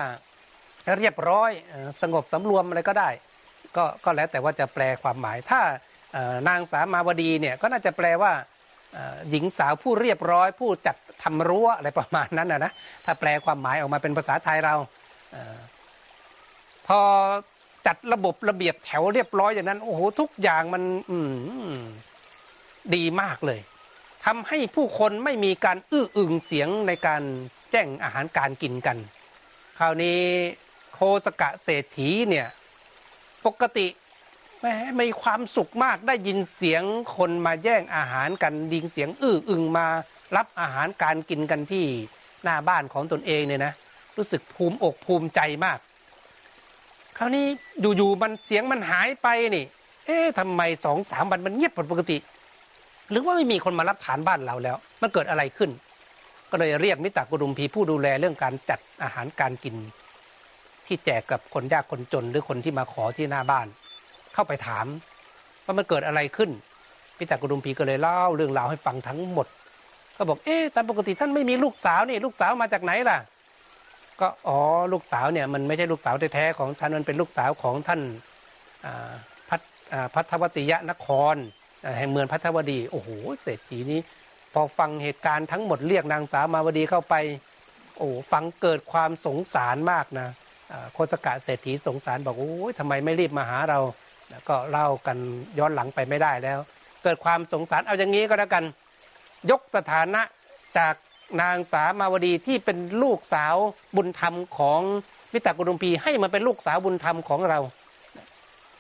[0.98, 1.52] เรียบร้อย
[2.02, 3.10] สงบสำรวมอะไรก็ได้
[3.76, 5.62] ก็ก็แล้วแต่ว่าจะแปลความหมาย ถ้า
[6.48, 8.32] นางสามาวดีเนี่ยก็น่าจะแปลว่า
[9.30, 12.72] หญิงสาวผู้เรียบร้อย ผู้จัดทำรั้วอะไรประมาณนั้นนะนะ
[13.06, 14.76] ถ้าแปลความหมายออกมาเป็นภาษาไทยเรา
[16.88, 17.00] พอ
[17.88, 21.18] จัดระบบระเบียบแถวเรียบร้อยอย่างนั้นโอ้โหทุกอย่างมัน อื
[22.96, 23.60] ดีมากเลย
[24.26, 27.24] ทำให้ผู้คนไม่มีการอื้ออึงเสียงในการ
[27.72, 28.98] แจ้งอาหารการกินกัน
[29.78, 30.20] คราวนี้
[30.94, 32.48] โคสกะเศรษฐีเนี่ย
[33.46, 33.88] ปกติ
[34.60, 36.84] แม้มีความสุขมากได้ยินเสียง
[37.18, 39.88] คนมาแย่งอาหารกันดิงเสียงอื้ออึงมา
[40.36, 41.86] รับอาหารการกินกันที่
[42.44, 43.74] หน้าบ้านของตนเองเนี่ยนะ
[44.18, 45.80] รู้สึกภูมิอกภูมิใจมาก
[47.18, 47.46] คราวนี้
[47.98, 49.66] อยู่ๆมันเสียงมันหายไปนี่
[50.06, 52.18] เอ๊ะทำไมสองสามวันมันเงียบผิดปกติ
[53.12, 55.70] หรือว่าไม่มีคนมารับฐานบ้านเราแล้ว มันเกิดอะไรขึ้น
[56.52, 59.76] ก็เลยเรียกมิตรกุดุมพีผู้ดูแลเรื่องการจัดอาหารการกิน
[60.88, 63.68] ที่แจกกับคนยากคนจนหรือคนที่มาขอที่หน้าบ้าน
[64.34, 64.86] เข้าไปถาม
[65.66, 66.50] ว่ามันเกิดอะไรขึ้น
[67.20, 69.48] มิตรกุดุมพีก็เลยเล่าเรื่องราวให้ฟังทั้งหมด
[70.18, 73.18] ก็บอกเอ๊ะตามปกติท่านไม่มีลูกสาวนี่ ลูกสาวมาจากไหนล่ะ
[74.20, 74.58] ก็อ๋อ
[74.94, 78.02] ลูกสาวเนี่ยมันไม่ใช่ลูกสาวแท้ๆของฉันมันเป็นลูกสาวของท่าน
[79.50, 79.62] พัท
[80.14, 81.36] พัทวติยะนคร
[81.98, 83.10] แห่งเมืองพัทวดี โอ้โห
[83.44, 84.00] เศรษฐีนี้
[84.54, 87.16] พอฟังเหตุการณ์ทั้งหมดเรียกนางสาวมาวดีเข้าไป
[87.98, 90.28] โอ้ฟังเกิดความสงสารมากนะ
[90.94, 93.80] โคตกะเศรษฐีสงสารบอกโอ้ยทำไมไม่รีบมาหาเรา
[94.50, 95.18] ก็เล่ากัน
[95.60, 96.60] ย้อนหลังไปไม่ได้แล้ว
[97.04, 98.64] เกิดความสงสารเอาอย่างนี้ก็แล้วกัน
[99.52, 100.22] ยกสถานะ
[100.78, 100.96] จาก
[101.42, 103.56] นางสามาวดีที่เป็นลูกสาว
[103.96, 104.82] บุญธรรมของ
[105.34, 107.60] วิตากุดุมพีให้มาเป็นลูกสาวบุญธรรมของเรา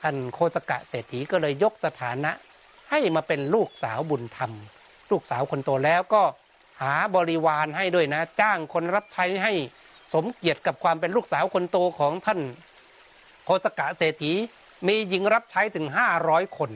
[0.01, 2.31] ท่านโคสกะเศรษฐีก็เลยยกสถานะ
[2.91, 4.51] ให้มาเป็นลูกสาวบุญธรรม
[5.11, 6.23] ลูกสาวคนโตแล้วก็
[6.81, 9.53] หาบริวารให้ด้วยนะ จ้างคนรับใช้ให้
[10.13, 12.39] สมเกียรติกับความเป็นลูกสาวคนโตของท่าน
[13.45, 14.33] โคสกะเศรษฐี
[14.87, 16.71] มีหญิงรับใช้ถึงห้าร้อยคน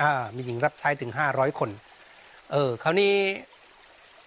[0.00, 1.70] อ่ามีหญิงรับใช้ถึงห้าร้อยคน
[2.52, 3.14] เออคราวนี้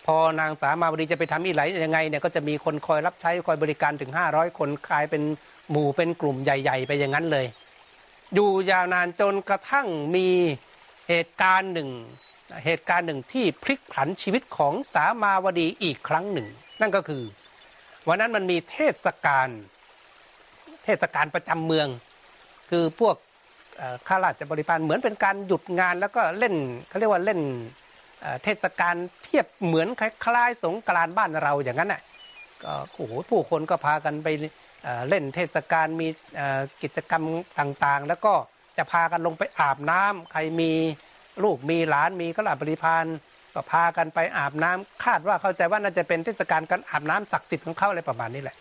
[0.05, 5.21] พอนางสามาวดีจะไปทำอีไหลยังไงเนี่ยก็จะมีคนคอยรับใช้คอยบริการถึงห้าร้อยคนกลายเป็น
[5.71, 7.45] หมู่เป็นกลุ่มใหญ่ ๆ ไปอย่างนั้นเลย
[8.33, 10.27] อยู่ยาวนานจนกระทั่งมี
[11.09, 11.89] เหตุการณ์หนึ่ง
[12.65, 16.47] เหตุการณ์หนึ่งที่พลิกผันชีวิตของสามาวดีอีกครั้งหนึ่ง
[16.81, 17.23] นั่นก็คือ
[18.07, 19.47] วันนั้นมันมีเทศกาล
[20.83, 21.87] เทศกาลประจำเมือง
[22.69, 23.15] คือพวก
[24.07, 26.55] ข้าราชบริพารเหมือนเป็นการหยุดงานแล้วก็เล่น
[26.87, 27.39] เขาเรียกว่าเล่น
[28.43, 32.01] เทศกาลเทียบเหมือนคล้ายๆ สงกรานต์บ้านเราอย่างนั้นน่ะ
[32.63, 34.27] ก็โอ้โหผู้คนก็พากันไป
[35.09, 36.07] เล่นเทศกาลมี
[36.81, 37.23] กิจกรรม
[37.59, 38.33] ต่างๆ แล้วก็
[38.77, 40.71] จะพากันลงไปอาบน้ำใครมี
[41.43, 43.05] ลูกมีหลานมีก็หลาบริพาน
[43.53, 48.55] ก็พากันไปอาบน้ำคาดว่าเข้าใจว่าน่าจะเป็นเทศกาลการอาบน้ำศักดิ์สิทธิ์ของเขาอะไรประมาณนี้แหละ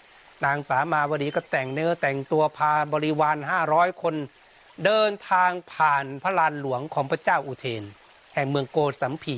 [0.45, 4.14] นางสามาวดีก็แต่งเนื้อแต่งตัวพาบริวารห้าร้อยคน
[4.85, 7.83] เดินทางผ่านพระลานหลวงของพระเจ้าอุเทน
[8.35, 9.37] แห่งเมืองโกสัมพี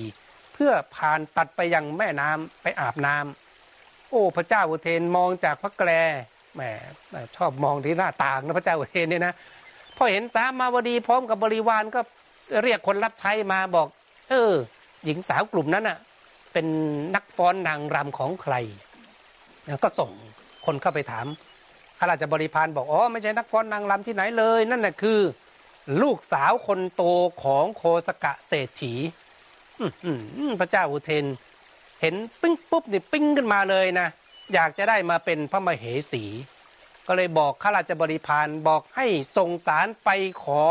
[0.55, 5.91] เพื่อผ่านตัดไปยังแม่น้ำไปอาบน้ำโอ้พระเจ้าอุเทนมองจากพระแกร
[6.55, 6.63] แหม
[7.37, 9.35] ชอบมองที่หน้าต่างนะพระเจ้าอุเทนเนี่ยนะ
[9.99, 12.01] พอเห็นสามาวดีพร้อมกับบริวารก็
[12.63, 13.89] เรียกคนรับใช้มาบอก
[14.31, 14.53] เออ
[15.05, 15.99] หญิงสาวกลุ่มนั้นอะ
[16.53, 16.67] เป็น
[17.15, 18.55] นักฟ้อนนางรำของใคร
[19.85, 20.11] ก็ส่ง
[20.67, 21.27] คนเข้าไปถาม
[21.99, 25.21] ข้าราชบริพารบอกอ๋อไม่ใช่นักฟ้อนนางรำที่ไหนเลย นั่นแหละคือ
[26.03, 27.03] ลูกสาวคนโต
[27.43, 28.95] ของโคสกะเศรษฐี
[30.61, 31.25] พระเจ้าอุเทน
[32.01, 34.09] เห็นปิ้งปุ๊บนี่ปิ้งขึ้นมาเลยนะ
[34.55, 36.25] อยากจะได้มาเป็นพระมเหสี
[37.09, 39.07] ก็เลยบอกข้าราชบริพารบอกให้
[39.37, 40.11] ส่งสารไป
[40.43, 40.63] ขอ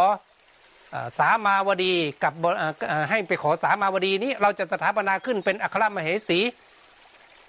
[1.20, 2.34] สามาวดีกับ
[3.10, 6.40] ให้ไปขอสามาวดีนี้ เราจะสถาปนาขึ้นเป็นอัครมเหสี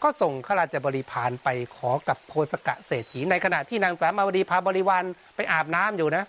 [0.02, 5.04] ก็ส่งข้าราชบริพารไปขอกับโพสกะเศรษฐีในขณะที่นางสามาวดีพาบริวาร
[5.36, 6.24] ไปอาบน้ำอยู่นะ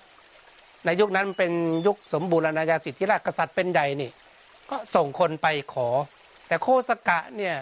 [0.86, 1.51] ในยุคนั้นเป็น
[1.88, 4.12] ยุคสมบูรณาญาสิทธิราชกษัตริย์เป็นใหญ่นี่
[4.70, 5.89] ก็ส่งคนไปขอ
[6.47, 7.55] แต่โคสกะเนี่ย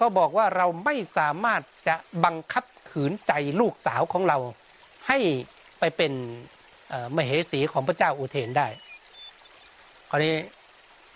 [0.00, 4.38] ก็บอกว่าเราไม่สามารถจะบังคับ ขืนใจลูกสาวของเรา
[5.08, 5.18] ให้
[5.78, 6.12] ไปเป็น
[7.16, 8.68] มเหสีของพระเจ้าอุเทนได้
[10.10, 10.34] คราวนี้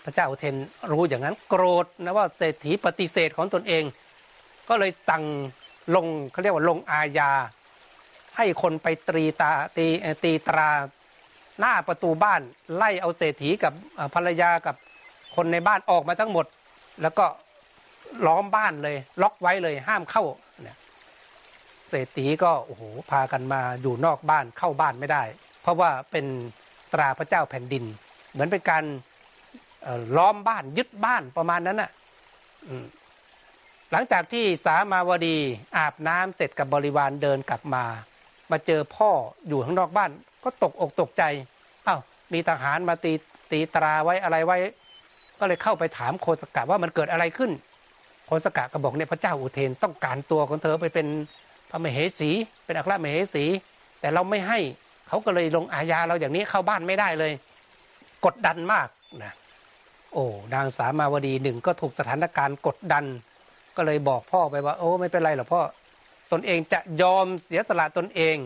[0.05, 0.55] พระเจ้าอุเทน
[0.91, 3.83] รู้อย่างนั้นโกรธนะว่าเศรษฐีปฏิเสธของตนเอง
[4.69, 5.23] ก็เลยสั่ง
[5.95, 7.31] ลงเขาเรียกว่าลงอาญา
[8.37, 9.87] ให้คนไปตรีตาตี
[10.23, 10.69] ตีตรา
[11.59, 12.41] หน้าประตูบ้าน
[12.75, 13.73] ไล่เอาเศรษฐีกับ
[14.13, 14.75] ภรรยากับ
[15.35, 16.45] คนในบ้านออกมาทั้งหมด
[17.01, 17.25] แล้วก็
[18.25, 20.23] ล้อมบ้านเลย ล็อกไว้เลยห้ามเข้า
[21.89, 25.23] เศรษฐีก็โอ้โหพากันมาอยู่นอกบ้านเข้าบ้านไม่ได้
[25.61, 26.25] เพราะว่าเป็น
[26.93, 27.83] ตราพระเจ้าแผ่นดิน
[28.31, 28.83] เหมือนเป็นการ
[30.17, 31.91] ล้อมบ้านยึดบ้านประมาณนั้นน่ะ
[33.91, 35.37] หลังจากที่สามาวดี
[35.77, 37.83] อาบน้ำเสร็จกับบริวารเดินกลับมา
[38.51, 39.09] มาเจอพ่อ
[39.47, 40.11] อยู่ข้างนอกบ้าน
[40.43, 41.23] ก็ตกอกตกใจ
[41.87, 41.99] อา้าว
[42.33, 43.13] มีทหารมาตี
[43.51, 44.57] ตีตราไว้อะไรไว้
[45.39, 47.51] ก็เลยเข้าไปถามโคสกะว่ามันเกิดอะไรขึ้น
[48.25, 51.07] โคสกะก็บอกเนี่ยพระเจ้าอุเทนต้องการตัวของเธอไปเป็น
[51.69, 52.29] พระมเหสี
[52.65, 53.45] เป็นอัครมเหสี
[53.99, 54.59] แต่เราไม่ให้
[55.07, 57.31] เขาก็เลยลงอาญาเราอย่างนี้เข้าบ้านไม่ได้เลย
[58.25, 58.87] กดดันมาก
[59.23, 59.33] นะ
[60.13, 63.05] โอ้นางสามาวดีหนึ่งก็ถูกสถานการณ์กดดัน
[63.75, 65.61] ก็เลยบอกพ่อไปว่า โอ้ไม่เป็นไรหรอกพ่อ
[66.31, 68.37] ตนเองจะยอมเสียสละตนเอง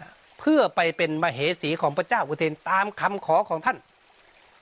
[0.00, 0.08] นะ
[0.38, 3.78] เพื่อไปเป็นมเหสีของพระเจ้าอุเทนตามคำขอของท่าน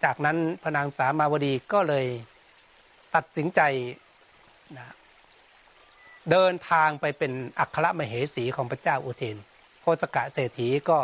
[0.05, 2.07] จากนั้นพนางสามาวดีก็เลย
[3.14, 3.61] ตัดสินใจ
[4.78, 4.86] นะ
[6.31, 9.37] เดินทางไปเป็นอัครมเหสีของพระเจ้าอุเทน
[9.81, 10.99] โพสกะเศรษฐีก็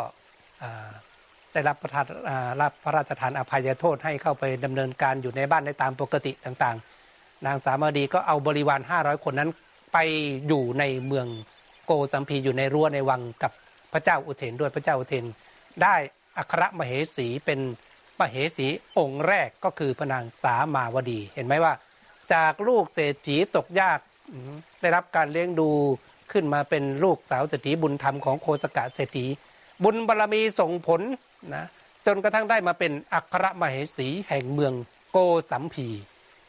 [1.53, 2.05] ได้รับประทาน
[2.61, 9.49] รับพระราชทานอภัยโทษให้เข้าไปดำเนินการอยู่ในบ้านในตามปกติต่างๆ นางสามดีก็เอาบริวารห้าร้อยคนนั้น
[9.93, 9.97] ไป
[10.47, 11.27] อยู่ในเมือง
[11.85, 13.51] โกสัมพีอยู่ในรั้วในวังกับ
[13.93, 15.25] พระเจ้าอุเทนด้วยพระเจ้าอุเทน
[15.83, 15.95] ได้
[16.37, 17.59] อัครมเหสีเป็น
[18.19, 21.73] มเหสีองค์แรกก็คือพระนางสามาวดี เห็นไหมว่า
[22.33, 23.99] จากลูกเศรษฐีตกยาก
[24.81, 25.69] ได้รับการเลี้ยงดู
[26.31, 29.25] ขึ้นมาเป็นลูกสาวเศรษฐีบุญธรรมของโคสกะเศรษฐี
[29.83, 31.01] บุญบารรมีส่งผล
[31.55, 31.65] นะ
[32.05, 34.73] จนกระทั่งได้มาเป็นอัครมเหสีแห่งเมือง
[35.11, 35.17] โก
[35.51, 35.87] สัมพี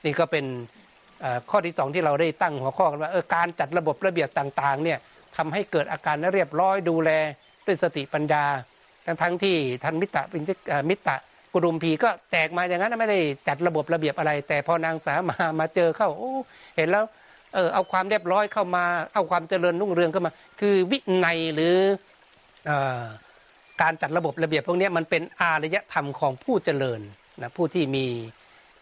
[0.04, 0.46] นี่ก็เป็น
[1.50, 4.98] ข้อที่สองที่เราได้ตั้งหัวข้อกันว่าการจัดระบบระเบียบต่างๆเนี่ย
[5.36, 7.10] ทำให้เกิดอาการเรียบร้อยดูแล
[7.66, 8.44] ด้วยสติปัญญา
[9.06, 10.38] ทั้งทั้งที่ท่านมิตรปิ
[10.90, 11.14] มิตร
[11.52, 16.32] กุรุมพีก็แตกมาอย่างนั้นไม่ได้จัดระบบระเบียบอะไร แต่พอนางสามามาเจอเข้าโอ้
[16.76, 17.04] เห็นแล้ว
[17.54, 18.84] เออเอาความเรียบร้อยเข้ามา
[19.14, 21.76] เอาความเจริญรุ่งเรืองเข้ามา คือวินัยหรือ
[23.82, 27.00] การจัดระบบระเบียบพวกนี้มันเป็นอารยธรรมของผู้เจริญ
[27.42, 28.06] นะผู้ที่มี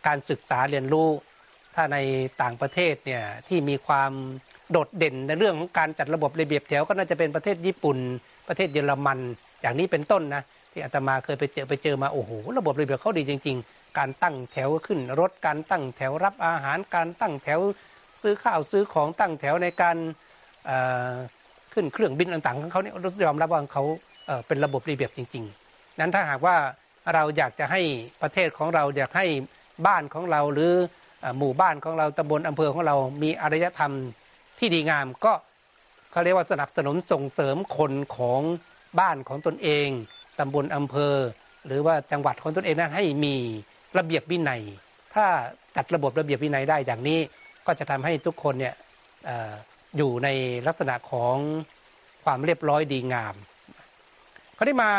[0.06, 1.08] การศึกษาเรียนรู้
[1.74, 1.98] ถ้าใน
[2.42, 4.12] ต่างประเทศเนี่ยที่มีความ
[4.70, 7.98] โดดเด่นในเรื่องของการจัดระบบระเบียบแถวก็น่าจะเป็นประเทศญี่ปุ่น
[8.48, 9.18] ประเทศเยอรมัน
[9.60, 10.42] อย่างนี้เป็นต้นนะ
[10.72, 17.60] ที่อาตมาเคยไปเจอไปเจอมาโอ้โหระบบระเบียบเขาดีจริง ๆ การตั้งแถวขึ้นรถการตั้งแถวรับอาหารการตั้งแถว
[18.26, 19.96] ซื้อข้าวซื้อของตั้งแถวในการ
[21.72, 23.84] ขึ้นเครื่องบินต่างๆของเขาเนี่ยยอมรับว่าเขา
[24.46, 26.56] เป็นระบบระเบียบจริง ๆ นั้นถ้าหากว่า
[27.14, 27.80] เราอยากจะให้
[28.22, 29.26] ประเทศของเราอยากให้
[29.86, 30.72] บ้านของเราหรือ
[31.38, 33.92] หมู่บ้านของเราตำบลอำเภอของเรามีอารยธรรม
[34.58, 35.32] ที่ดีงามก็
[36.10, 38.40] เขาเรียกว่าสนับสนุนส่งเสริมคนของ
[39.00, 39.88] บ้านของตนเอง
[40.38, 41.14] ตำบลอำเภอ
[41.66, 43.34] หรือว่าจังหวัดของตนเองนั้นให้มี
[43.98, 44.62] ระเบียบวินัย
[45.14, 45.26] ถ้า
[45.76, 47.20] จัดระบบระเบียบวินัยได้อย่างนี้
[47.66, 48.74] ก็จะทำให้ทุกคนเนี่ย
[49.28, 49.30] อ
[49.96, 50.28] อยู่ใน
[50.66, 51.36] ลักษณะของ
[52.24, 53.34] ความเรียบร้อยดีงาม
[54.54, 54.92] เขาได้มา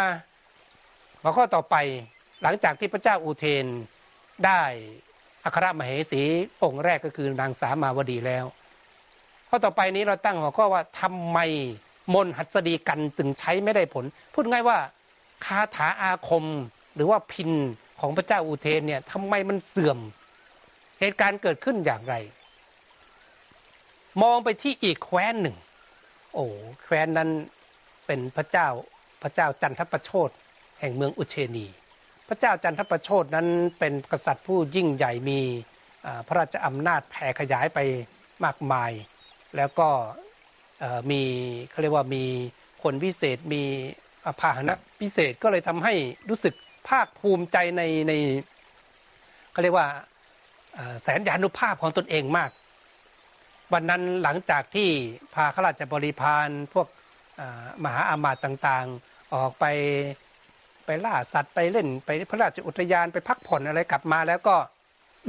[1.21, 1.75] หัวข้อต่อไป
[2.43, 3.65] หลังจากที่พระเจ้าอุเทน
[4.45, 4.61] ได้
[5.43, 6.21] อัครมเหสี
[6.63, 8.45] องค์แรกก็คือนางสามาวดีแล้ว
[9.49, 11.39] ข้อต่อไปนี้เราตั้งหัวข้อว่าทำไม
[12.13, 14.77] มนหัสดีกันจึงใช้ไม่ได้ผล พูดง่ายว่า
[15.45, 16.45] คาถาอาคม
[16.95, 17.51] หรือว่าพิน
[17.99, 19.99] ของพระเจ้าอุเทนเนี่ยทำไมมันเสื่อม
[20.99, 22.15] เหตุการณ์เกิดขึ้นอย่างไร
[24.21, 25.57] มองไปที่อีกแคว้นหนึ่ง
[26.33, 26.45] โอ้
[26.83, 27.29] แคว้นนั้น
[28.05, 28.67] เป็นพระเจ้า
[29.23, 30.29] พระเจ้าจันทประโชด
[30.79, 31.67] แห่งเมืองอุเชนี
[32.27, 33.47] พระเจ้าจันทประโชดนั้น
[33.79, 35.39] เป็นกษัตริย์ผู้ยิ่งใหญ่มี
[36.27, 37.79] พระราชอำนาจแผ่ขยายไป
[38.45, 38.91] มากมาย
[39.55, 39.89] แล้วก็
[41.11, 41.21] มี
[41.69, 42.23] เขาเรียกว่ามี
[42.83, 43.63] คนพิเศษมี
[44.39, 45.93] พาหนะพิเศษก็เลยทำให้
[46.29, 46.53] รู้สึก
[46.89, 48.13] ภาคภูมิใจในใน
[49.51, 49.87] เขาเรียกว่า
[51.01, 52.51] แสนยานุภาพของตนเองมาก
[53.73, 54.89] วันนั้นหลังจากที่
[55.33, 56.87] พาข้าราชบริพารพวก
[57.83, 59.65] มหาอามาตย์ต่างๆ ออกไป
[60.85, 64.55] ไปล่าสัตว์ไปเล่นไปพระราชอุทยานไปพักผ่อนอะไรกลับมา แล้วก็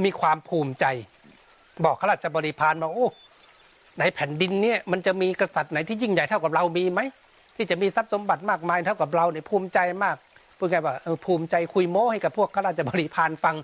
[0.04, 0.84] มีความภูมิใจ
[1.84, 3.08] บอกข้าราชบริพารบอกโอ้
[3.98, 7.00] ในแผ่นดินเนี่ยมันจะมีกษัตริย์ไหนที่ยิ่งใหญ่เท่ากับเรามีไหม
[7.56, 10.16] ที่จะมีทรัพย์สมบัติมากมายเท่ากับเราเนี่ยภูมิใจมาก
[10.58, 13.56] พูดง่ายว่าภูมิใจคุยโม้ให้กับพวกข้าราชบริพารฟัง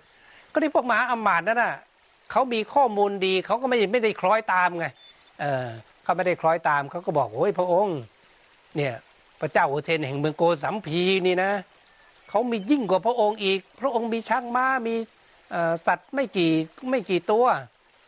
[0.52, 1.74] ก็ที่พวกมหาอมาตย์นั่นน่ะ
[2.30, 4.86] เขามีข้อมูลดีเขาก็ไม่ไม่ได้คล้อยตามไง
[5.40, 5.66] เออ
[6.02, 7.98] เขาไม่ได้คล้อยตามเขาก็บอกโอ้ยพระองค์
[8.76, 8.94] เนี่ย
[9.40, 11.52] พระเจ้าโอเทนแห่งเมืองโกสัมพีนี่นะ
[12.28, 14.94] เขามียิ่งกว่าพระองค์อีก พระองค์มีช้างม้ามี
[15.86, 16.52] สัตว์ไม่กี่
[16.90, 17.46] ไม่กี่ตัว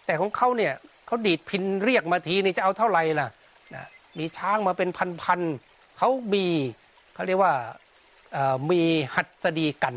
[0.07, 0.75] แต่ของเขาเนี่ย
[1.07, 3.29] เขาดีดพินเรียกมาทีนี่จะเอาเท่าไหร่ล่ะ
[3.75, 3.85] นะ
[4.19, 4.89] มีช้างมาเป็น
[5.23, 6.47] พันๆเขามี
[7.15, 7.55] เขาเรียกว่า
[8.71, 8.83] มี
[9.15, 9.95] หัดสดีกัน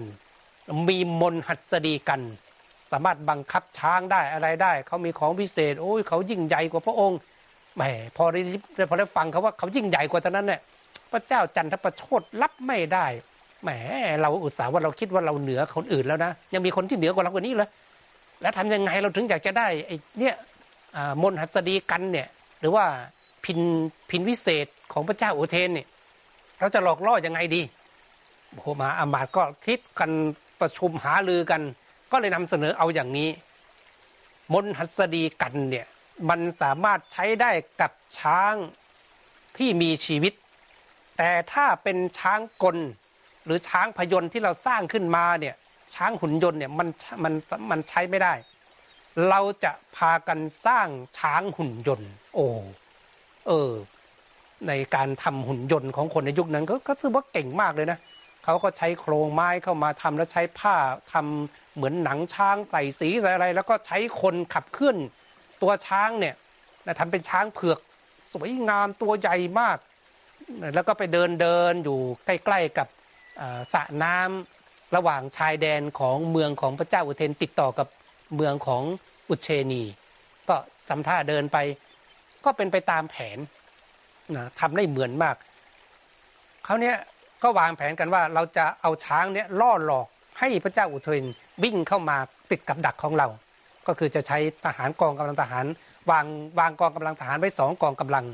[0.87, 2.21] มีมนหัดสดีกัน
[2.91, 7.19] สามารถบังคับช้างได้อะไรได้ เขามีของพิเศษ โอ้ยเขายิ่งใหญ่กว่าพระองค์
[7.75, 7.83] แหม
[8.17, 8.41] พอได้
[8.89, 10.61] พอได้ฟังเขาว่าเขายิ่งใหญ่กว่าตอนนั้นเนี่ย
[11.11, 13.05] พระเจ้าจันทประโชดรับไม่ได้
[13.63, 13.69] แหม
[14.21, 17.69] เราอุตส่าห์ว่าเราคิดว่าเราเหนือคนอื่นแล้วนะยังมีคนที่เหนือกว่าเรากว่านี้เลย
[18.41, 20.35] แล้วทำยังไงเราถึงอยากจะได้ไอ้เนี่ย
[21.21, 22.27] มนหัสดีกันเนี่ย
[22.59, 22.85] หรือว่า
[23.45, 23.59] พิน
[24.09, 25.87] พินวิเศษของพระเจ้าอุเทนเนี่ย
[26.59, 27.61] เราจะหลอกล่อยังไงดี
[28.51, 30.11] โหมาอามาตก็คิดกัน
[30.61, 31.61] ประชุมหาลือกัน
[32.11, 33.29] ก็เลยนำเสนอเอาอย่างนี้
[34.53, 35.87] มนหัสดีกันเนี่ย
[36.29, 37.51] มันสามารถใช้ได้
[37.81, 38.55] กับช้าง
[39.57, 40.33] ที่มีชีวิต
[41.17, 42.77] แต่ถ้าเป็นช้างกล
[43.45, 45.55] หรือช้างพยนต์ที่เราสร้างขึ้นมาเนี่ย
[45.95, 46.87] ช้างหุ่นยนต์เนี่ยมัน
[47.23, 47.33] มัน
[47.71, 48.33] มันใช้ไม่ได้
[49.29, 50.87] เราจะพากันสร้าง
[51.17, 52.47] ช้างหุ่นยนต์ โอ้
[53.47, 53.71] เออ
[54.67, 57.99] ในการทำหุ่นยนต์ของคนในยุคนั้นก็ก็ถือว่าเก่งมากเลยนะ
[58.43, 60.75] เขาก็ใช้โครงไม้เข้ามาทำแล้วใช้ผ้า
[61.13, 64.97] ทำ เหมือนหนังช้างใส่สีใส่อะไร แล้วก็ใช้คนขับเคลื่อน
[65.61, 66.35] ตัวช้างเนี่ย
[66.85, 67.79] นะทำเป็นช้างเผือก
[68.33, 69.77] สวยงามตัวใหญ่มาก
[70.75, 72.87] แล้วก็ไปเดินเดินอยู่ใกล้ๆกับ
[73.73, 77.87] สระน้ำระหว่างชายแดนของเมืองของพระเจ้าอุเทนติดต่อกับ
[78.35, 78.83] เมืองของ
[79.29, 79.83] อุเชนี
[80.49, 80.55] ก็
[80.89, 81.57] ทำท่าเดินไป
[82.45, 83.37] ก็เป็นไปตามแผน
[84.35, 85.35] นะทำได้เหมือนมาก
[86.65, 86.95] เขาเนี้ย
[87.43, 90.07] ก็วางแผนกันว่าเราจะเอาช้างเนี้ยล่อหลอก
[90.39, 91.25] ให้พระเจ้าอุเทน
[91.63, 92.17] วิ่งเข้ามา
[92.51, 93.27] ติดกับดักของเรา
[93.87, 95.65] ก็คือจะใช้ทหารกองกำลังทหาร
[96.11, 96.25] วาง
[96.59, 98.25] วางกองกำลังทหารไว้สองกองกำลัง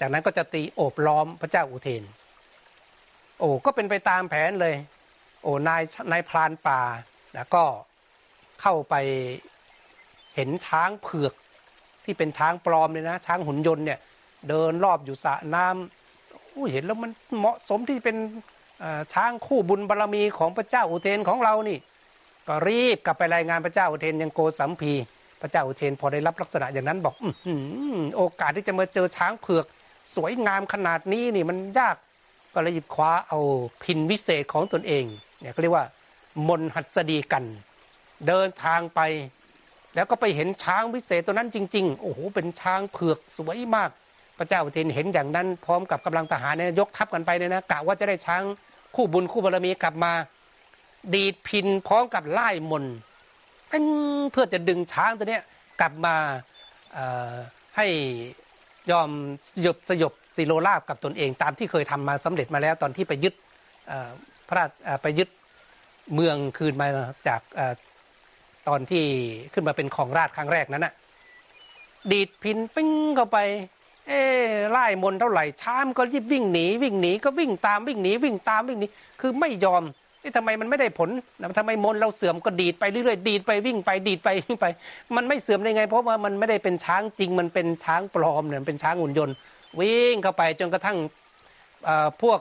[0.00, 2.02] จากนั้นก็จะตีโอบล้อมพระเจ้าอุเทน
[3.38, 4.74] โอ้ก็เป็นไปตามแผนเลย
[5.42, 6.80] โอ้นายนายพรานป่า
[7.34, 7.64] แล้วก็
[8.60, 8.94] เข้าไป
[10.34, 11.34] เห็นช้างเผือก
[12.04, 13.98] ที่เป็นช้างปลอมเลยนะ ช้างหุ่นยนต์เนี่ย
[14.48, 18.16] เดินรอบอยู่สระน้ำเห็นแล้วมันเหมาะสมที่เป็น
[19.12, 21.78] ช้างคู่บุญบารรมีของพระเจ้าอุเทนของเรานี่
[22.48, 24.92] ก็รีบกลับไปรายงานพระเจ้าอุเทนยังโกสัมพี
[25.40, 27.14] พระเจ้าอุเทนพอได้รับลักษณะอย่างนั้นบอก
[27.46, 27.48] อ
[28.16, 29.64] โอกาสที่จะมาเจอช้างเผือก
[30.14, 31.96] สวยงามขนาดนี้นี่มันยาก
[32.54, 33.38] ก็เลยหยิบคว้าเอา
[33.82, 35.04] พินวิเศษของตนเอง
[35.40, 35.86] เนี่ยเขาเรียกว่า
[36.48, 37.44] มนหัสดีกัน
[38.26, 39.00] เดินทางไป
[39.94, 43.90] แล้วก็ไปเห็นช้างวิเศษตัวนั้นจริง ๆ โอ้โหเป็นช้างเผือกสวยมาก
[44.38, 48.42] พระเจ้าอุเทนเห็นอย่างนั้น พร้อมกับกำลังทหารเนี่ยยกทัพกันไปเนี่ยนะกะว่าจะได้ช้าง
[48.94, 50.12] คู่บุญคู่บารมีกลับมา
[51.14, 52.84] ดีดพินพร้อมกับไล่มน
[54.32, 55.42] เพื่อจะดึงช้างตัวเนี้ย
[55.80, 56.16] กลับมา
[57.76, 57.86] ให้
[58.90, 59.10] ยอม
[59.48, 63.34] สยบสยบสิโลราบกับตนเองตามที่เคยทำมาสำเร็จมาแล้วตอนที่ไปยึด
[64.48, 64.70] พระราช
[65.02, 65.28] ไปยึด
[66.14, 66.88] เมืองคืนมา
[67.28, 67.40] จาก
[68.68, 69.04] ตอนที่
[69.52, 70.94] ขึ้นมาเป็นของราชครั้งแรกนั้นน่ะ
[72.10, 73.38] ดีดพินปิ้งเข้าไป
[74.06, 74.20] เอ้
[74.70, 78.86] ไล่มนเท่าไหร่ช้ามก็ยิบวิ่งหนีวิ่งหนีก็วิ่งตามวิ่งหนีวิ่งตามวิ่งหนี
[79.20, 79.82] คือไม่ยอม
[80.26, 81.10] ที่ทำไมมันไม่ได้ผล
[81.58, 84.66] ทำไมมนเราเสื่อมก็ดีดไปเรื่อยๆดีดไปวิ่งไปดีดไปวิ่งไป
[85.16, 89.34] มันไม่เสื่อมได้ไง เพราะว่ามันไม่ได้เป็นช้างจริง มันเป็นช้างปลอมเนี่ยเป็นช้างหุ่นยนต์
[89.80, 90.98] วิ่งเข้าไปจนกระทั่ง
[92.22, 92.38] พวก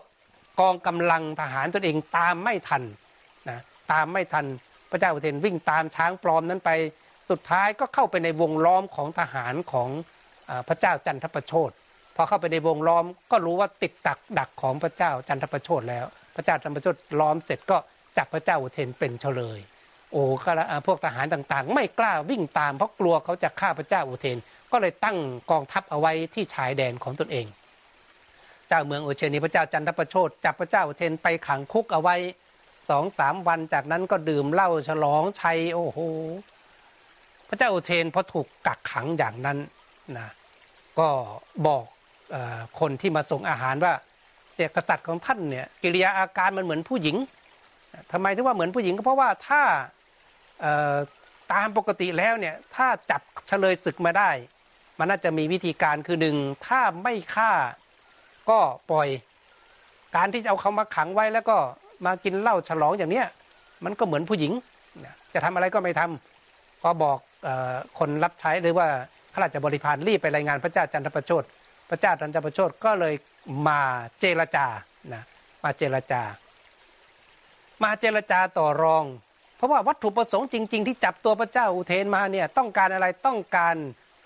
[0.59, 2.83] กองกำลังทหารตนเองตามไม่ทัน
[3.49, 3.59] นะ
[3.91, 4.45] ตามไม่ทัน
[4.91, 6.71] พระเจ้าอุเทนวิ่งตามช้างปลอมนั้นไป
[7.29, 9.89] สุดท้ายก็เข้าไปในวงล้อมของทหารของ
[10.67, 11.71] พระเจ้าจันทประโชด
[12.15, 16.05] พอเข้าไปในวงล้อมก็รู้ว่าติดตักดักของพระเจ้าจันทประโชดแล้ว
[16.35, 17.77] พระเจ้าจันทประโชดล้อมเสร็จก็
[18.17, 19.59] จับพระเจ้าอุเทนเป็นเฉลย
[20.11, 20.51] โอ้ก็
[20.87, 24.37] พวกทหารต่างๆ ไม่กล้าวิ่งตามเพราะกลัวเขาจะฆ่าพระเจ้าอุเทน
[24.71, 25.17] ก็เลยตั้ง
[25.51, 27.45] กองทัพเอาไว้ที่ชายแดนของตนเอง
[28.67, 32.15] เจ้าเมืองอุเชนีพระเจ้าจันทประโชดจับพระเจ้าอุเทนไปขังคุกเอาไว้
[32.89, 35.99] สองสามวันจากนั้นก็ดื่มเหล้าฉลองชัยโอ้โห
[37.49, 39.57] พระเจ้าอุเทนพอถูกกักขังอย่างนั้น
[40.17, 40.29] นะ
[40.99, 41.07] ก็
[41.67, 41.83] บอก
[42.35, 42.37] อ
[42.79, 43.93] คนที่มาส่งอาหารว่า
[44.55, 47.15] เด็กกษัตริย์ของท่านเนี่ยกิริยาอาการมันเหมือนผู้หญิง
[48.11, 49.63] ทำไมถึงว่าเหมือนผู้หญิงก็เพราะว่าถ้า
[51.53, 54.29] ตามปกติแล้วเนี่ยถ้าจับเฉลยศึกมาได้
[54.99, 56.35] มันน่าจะมีวิธีการคือหนึ่ง
[56.67, 57.51] ถ้าไม่ฆ่า
[58.49, 58.59] ก็
[58.91, 59.07] ปล่อย
[60.15, 61.57] การที่จะเอาเขามาขังไว้แล้วก็
[62.05, 63.27] มากินเหล้าฉลองอย่างเนี้ย
[63.85, 64.51] มันก็เหมือนผู้หญิง
[65.33, 67.17] จะทำอะไรก็ไม่ทำพอบอก
[67.99, 68.87] คนรับใช้หรือว่า
[69.33, 71.43] ข้าราชบริพารรีบไปรายงานพระเจ้าจันทประโชด
[71.89, 73.13] พระเจ้าจันทประโชดก็เลย
[73.67, 73.81] มา
[74.19, 74.67] เจรจา
[75.13, 75.23] นะ
[75.63, 76.21] มาเจรจา
[77.83, 79.05] มาเจรจาต่อรอง
[79.55, 83.75] เพราะว่าวัตถุประสงค์จริง ๆ ที่จับตัวพระเจ้าอุเทนมาเนี่ยต้องการอะไรต้องการ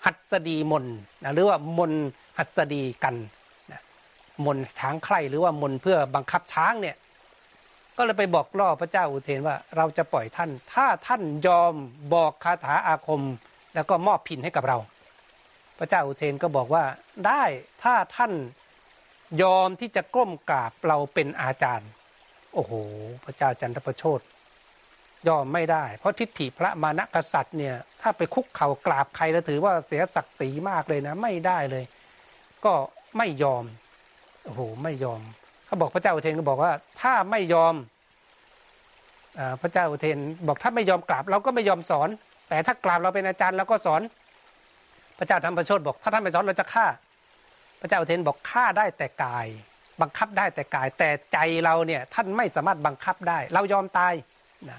[0.04, 0.84] หัสดีมน
[1.22, 1.92] นะหรือว่ามน
[2.38, 3.14] หัสดีกัน
[3.72, 3.80] นะ
[4.44, 6.96] มนช้างใครหรือว่ามนเพื่อบังคับช้างเนี่ย
[7.96, 11.72] ก็เลยไปบอกล่อพระเจ้าอุเทนว่าเราจะปล่อยท่าน ถ้าท่านยอม
[12.14, 13.22] บอกคาถาอาคม
[13.74, 14.78] แล้วก็มอบพินให้กับเรา
[15.78, 16.84] พระเจ้าอุเทนก็บอกว่า
[17.26, 17.42] ได้
[17.82, 18.32] ถ้าท่าน
[19.42, 21.90] ยอมที่จะก้มกราบเราเป็นอาจารย์
[22.54, 22.72] โอ้โห
[23.24, 24.20] พระเจ้าจันทประโชด
[25.28, 31.84] ยอมไม่ได้ เพราะทิฏฐิพระมานะกษัตริย์เนี่ย ถ้าไปคุกเข่ากราบใครแล้วถือว่าเสียศักดิ์ศรีมากเลยนะ ไม่ได้เลย
[32.64, 32.72] ก็
[33.18, 33.64] ไม่ยอม
[34.44, 35.20] โอ้โหไม่ยอม
[35.66, 37.74] เขาบอกพระเจ้าอุเทนก็บอกว่า ถ้าไม่ยอม
[39.38, 42.08] อพระเจ้าอุเทนบอกถ้าไม่ยอมกราบเราก็ไม่ยอมสอน
[42.48, 44.00] แต่ถ้ากราบเราเป็นอาจารย์เราก็สอน
[45.18, 46.86] พระเจ้าธรรมประโชดบอก ถ้าท่านไม่สอนเราจะฆ่า
[47.80, 49.46] พระเจ้าอุเทนบอกฆ่าได้แต่กาย
[50.00, 54.14] บังคับได้แต่กาย แต่ใจเราเนี่ยท่านไม่สามารถบังคับได้ เรายอมตาย
[54.70, 54.78] นะ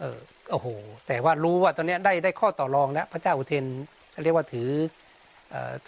[0.00, 0.18] เออ
[0.50, 0.66] โอ้โห
[1.06, 3.64] แต่ว่ารู้ว่าตอนนี้ได้ได้ข้อต่อรองแล้วพระเจ้าอุเทน
[4.22, 4.70] เรียกว่าถือ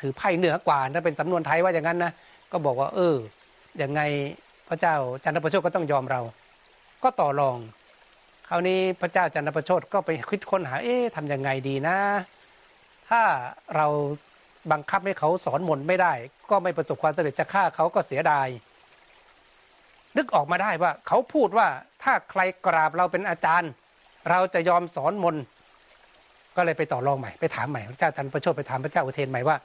[0.01, 2.13] ถือไพ่เหนือกว่าถ้าเป็นสำนวนไทยว่าอย่างนั้นนะ
[2.53, 3.17] ก็บอกว่า เออ
[3.79, 4.01] อยังไง
[4.69, 4.95] พระเจ้า
[5.25, 6.21] จันทประโชคก็ต้องยอมเรา
[7.03, 7.59] ก็ต่อรอง
[8.49, 11.99] คราวนี้พระเจ้าจันทประโชคก็ไปคิดค้นหา เอ๊ะทำยังไงดีนะ
[13.09, 13.23] ถ้า
[13.77, 13.87] เรา
[14.73, 16.13] บังคับให้เขาสอนมนไม่ได้
[16.51, 18.49] ก็ไม่ประสบความสำเร็จจะฆ่าเขาก็เสียดาย
[20.17, 21.69] นึกออกมาได้ว่า เขาพูดว่า
[22.03, 23.71] ถ้าใครกราบเราเป็นอาจารย์
[24.31, 25.37] เราจะยอมสอนมน
[26.57, 29.57] ก็เลยไปต่อรองใหม่ไปถามใหม่พระเจ้าจันประโชคไปถามพระเจ้าอุเทนใหม่ว่า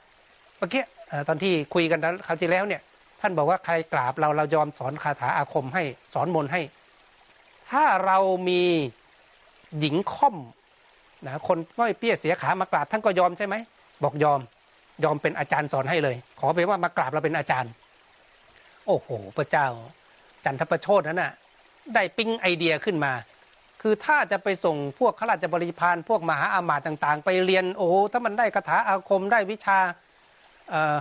[0.58, 0.82] เมื่อกี้
[1.28, 2.82] ตอนที่คุยกันคราวที่แล้วเนี่ย
[3.20, 5.82] ท่านบอกว่าใครกราบเราเรายอมสอนคาถาอาคมให้
[6.14, 6.62] สอนมนให้
[7.70, 8.18] ถ้าเรา
[8.48, 8.62] มี
[9.78, 10.36] หญิงค่อม
[11.26, 13.54] นะคนไม่เปี้ยเสียขามากราบท่านก็ยอมใช่ไหม
[14.04, 14.40] บอกยอม
[15.04, 17.72] ยอมเป็นอาจารย์สอนให้เลย ขอไปว่ามากราบเราเป็นอาจารย์
[18.86, 19.66] โอ้โห พระเจ้า
[20.44, 21.32] จันทประโชดนั้นน่ะ
[21.94, 23.12] ได้ปิ้งไอเดียขึ้นมา
[23.82, 29.78] คือถ้าจะไปส่งพวกข้าราชบริพารพวกมหาอามาตย์ต่าง ๆ ไปเรียนโอ้ถ้ามันได้คาถาอาคมได้วิชา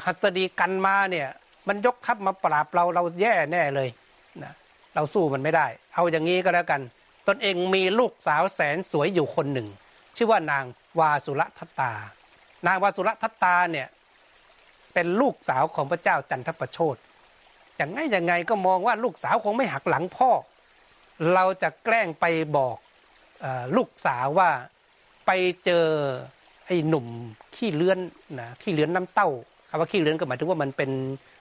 [0.05, 1.27] หัสดีกันมาเนี่ย
[1.67, 3.89] มันยกทัพมาปราบเราเราแย่แน่เลย
[4.43, 4.53] นะ
[4.95, 6.81] เราสู้มันไม่ได้ เอาอย่างนี้ก็แล้วกัน
[7.27, 9.67] ตนเองมีลูกสาวแสนสวยอยู่คนหนึ่ง
[10.15, 10.63] ชื่อว่านาง
[10.99, 11.93] วาสุรทัตตา
[12.67, 13.87] นางวาสุรทัตตาเนี่ย
[14.93, 16.95] เป็นลูกสาวของพระเจ้าจันทประโชด
[17.77, 20.29] อย่างไงอยังไงก็มองว่าลูกสาวคงไม่หักหลังพ่อ
[21.33, 22.25] เราจะแกล้งไป
[22.57, 22.77] บอก
[23.43, 23.45] อ
[23.77, 24.49] ลูกสาวว่า
[25.25, 25.31] ไป
[25.65, 25.85] เจอ
[26.65, 27.05] ไอ้หนุ่ม
[27.55, 27.99] ขี้เลื้อน
[28.39, 29.29] นะขี้เลื้อนน้ำเต้า
[29.69, 30.91] คำว่าขี้เลื้อนก็หมายถึงว่ามันเป็น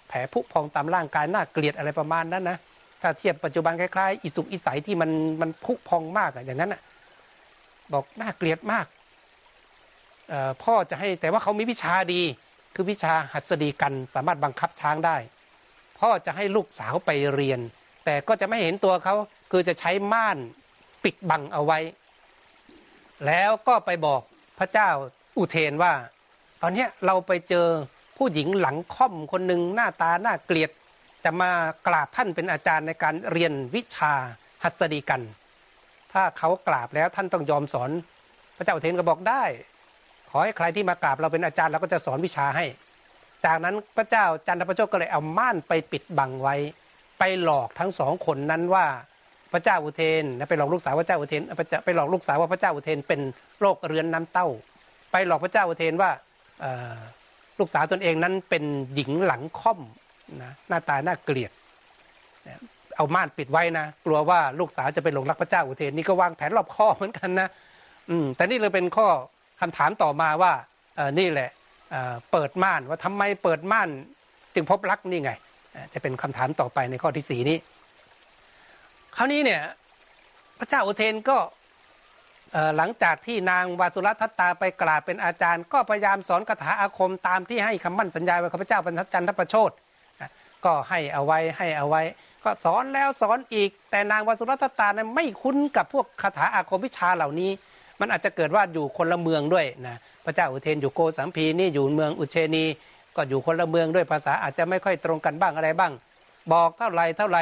[0.08, 2.58] แผลผุพองตามร่างกายน่าเกลียดอะไรประมาณนั้นนะ
[3.02, 5.10] ถ้าเทียบปัจจุบันคล้ายๆอิสุกอิสัยที่มัน
[5.40, 6.80] มันผุพองมากอะอย่างนั้นอะ
[7.92, 8.86] บอกน่าเกลียดมาก
[10.62, 12.22] พ่อจะให้แต่ว่าเขามีวิชาดี
[12.74, 15.16] คือวิชาหัสดีกันสามารถบังคับช้างได้
[15.98, 17.60] พ่อจะให้ลูกสาวไปเรียน
[18.04, 19.14] แต่ก็จะไม่เห็นตัวเขา
[19.50, 20.38] คือจะใช้ม่าน
[21.04, 21.78] ปิดบังเอาไว้
[23.26, 24.22] แล้วก็ไปบอก
[24.58, 24.88] พระเจ้า
[25.38, 25.92] อุเทนว่า
[26.62, 27.66] ตอนนี้เราไปเจอ
[28.16, 30.70] ผู้หญิงหลังค่อมคนหนึ่งหน้าตาหน้าเกลียด
[31.24, 31.50] จะมา
[31.86, 34.14] กราบท่านเป็นอาจารย์ในการเรียนวิชา
[34.62, 35.22] หัสดีกัน
[36.12, 37.90] ถ้าเขากราบแล้วท่านต้องยอมสอน
[38.56, 39.42] พระเจ้าเทนก็บอกได้
[40.32, 42.64] ขอให้ใครที่มากราบเราเป็นอาจารย์เราก็จะสอนวิชาให้
[43.44, 46.56] จากนั้นพระเจ้าจันทประโชคก็เลยเอาม่านไปปิดบังไว้
[47.18, 48.86] ไปหลอกทั้งสองคนนั้นว่า
[49.52, 51.42] พระเจ้าอุเทนนะไปหลอกลูกสาวพระเจ้าอุเทน
[51.84, 53.20] ไปหลอกลูกสาวว่าพระเจ้าอุเทนเป็น
[53.60, 54.48] โรคเรื้อนน้ำเต้า
[55.12, 56.10] ไปหลอกพระเจ้าอุเทนว่า
[57.58, 58.64] ลูกสาวตนเองนั้นเป็น
[58.94, 59.80] หญิงหลังค่อม
[60.42, 61.52] นะหน้าตาน่าเกลียด
[62.96, 67.48] เอาม่านปิดไว้นะกลัวว่าลูกสาวจะไปหลงรักพระเจ้าอุเทนนี่ก็วางแผนรอบคอเหมือนกันนะ
[68.10, 69.08] อืมแต่นี่เลยเป็นข้อ
[69.62, 70.52] คำถามต่อมาว่า
[71.18, 71.50] นี่แหละ
[71.90, 73.88] เเปิดม่านว่าทำไมเปิดม่าน
[74.54, 75.32] จึงพบรักนี่ไง
[75.94, 77.58] จะเป็นคำถามต่อไปในข้อที่สี่นี้
[79.16, 79.62] คราวนี้เนี่ย
[80.58, 81.38] พระเจ้าอุเทนก็
[82.76, 89.70] หลังจากที่นางวาสุรัทัตตาไปกราบเป็นอาจารย์ ก็พยายามสอนคาถาอาคมตามที่ให้คำมั่นสัญญาไว้ข้าพเจ้าบรรทัดจันทประโชด
[90.64, 92.02] ก็ให้เอาไว้ให้เอาไว้
[92.44, 97.50] ก็สอนแล้วสอนอีก แต่นางวาสุรัทัตตาเนี่ยไม่คุ้นกับพวกคาถาอาคมวิชาเหล่านี้
[98.02, 102.64] มันอาจจะเกิดว่าอยู่คนละเมืองด้วยนะพระเจ้าอุเทนอยู่โกสัมพีนี่อยู่เมืองอุเชนี
[103.16, 105.92] ก็อยู่คนละเมืองด้วยภาษาอาจจะไม่ค่อยตรงกันบ้างอะไรบ้าง
[106.52, 107.38] บอกเท่าไหรเท่าไหร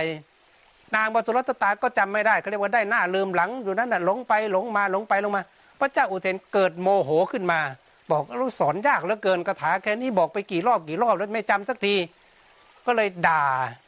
[0.95, 5.43] นางบสุรัตตาก็จำไม่ได้เขาเรียกว่าได้หน้าลืมหลังอยู่นั่นน่ะหลงไปหลงมาหลงไปหลงมา
[5.81, 7.61] พระเจ้าอุเทนเกิดโมโหขึ้นมา
[8.11, 11.95] บอกลูกสอนยากเหลือเกินคาถาแค่นี้บอกไปกี่รอบกี่รอบแล้วไม่จำสักที
[12.87, 13.45] ก็เลยด่า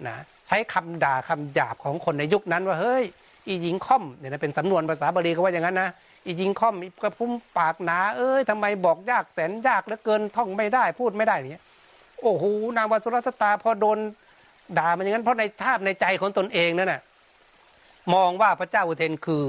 [0.06, 0.16] นะ
[0.46, 3.04] ใช้คำด่าคำหยาบของคนในยุคนั้นว่าเฮ้ย
[3.46, 5.88] อีหญิงค่อมเนี่ยนะเป็นสำนวนภาษาบาลีเขาว่าอย่างนั้นนะ
[6.24, 11.64] อีหญิงค่อมอีกระพุ้มปากหนา เอ้ยทำไมบอกยากแสนยากเหลือเกินท่องไม่ได้พูดไม่ได้เงี้ย
[12.22, 12.44] โอ้โห
[12.76, 13.98] นางวสุรัตตาพอโดน
[14.78, 17.00] ด่ามันอย่างนั้นเพราะในภาพในใจของตนเองนั่นน่ะ
[18.14, 19.44] มองว่าพระเจ้าอุเทนคือ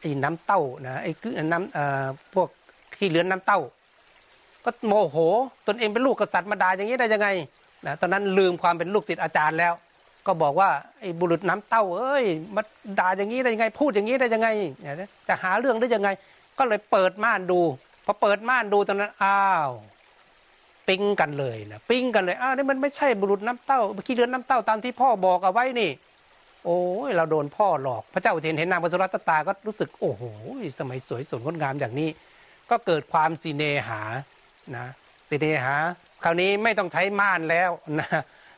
[0.00, 2.48] ไอ้น้ำเต้านะไอ้คือน้ำเอ่อพวก
[2.96, 3.60] ขี้เหลือนน้ำเต้า
[4.64, 5.16] ก็โมโห
[5.66, 7.28] ตนเองเป็นลูกกษัตริย์มาด่าอย่างนี้ได้ยังไง
[7.86, 9.72] นะตอนนั้นลืมความเป็นลูกศิษย์อาจารย์แล้ว
[10.26, 10.70] ก็บอกว่า
[11.00, 12.24] ไอ้บุรุษน้ำเต้าเอ้ย
[12.54, 12.62] มา
[12.98, 14.48] ด่าอย่างนี้ได้ยังไง พูดอย่างนี้ได้ยังไง
[14.80, 14.94] เนี่ย
[15.28, 16.08] จะหาเรื่องได้ยังไง
[16.58, 17.60] ก็เลยเปิดม่านดู
[18.04, 19.70] พอเปิดม่านดูตอนนั้นอ้าว
[20.88, 25.90] ปิ้งกันเลยนะปิ้งกันเลยอ้าวนี่มันไม่ใช่บุรุษน้ำเต้าขี้เลือนน้ำเต้าตามที่พ่อบอกเอาไว้นี่
[26.64, 30.22] โอ้ยเราโดนพ่อหลอก พระเจ้าอุเทนเห็นนางพระสุรัตตาก็รู้สึก โอ้โห
[30.80, 32.08] สมัยสวยสดงดงามอย่างนี้
[32.70, 34.00] ก็เกิดความสิเนหา
[34.76, 34.86] นะ
[35.28, 35.74] สิเนหา
[36.24, 37.70] คราวนี้ไม่ต้องใช้ม่านแล้ว
[38.00, 38.08] นะ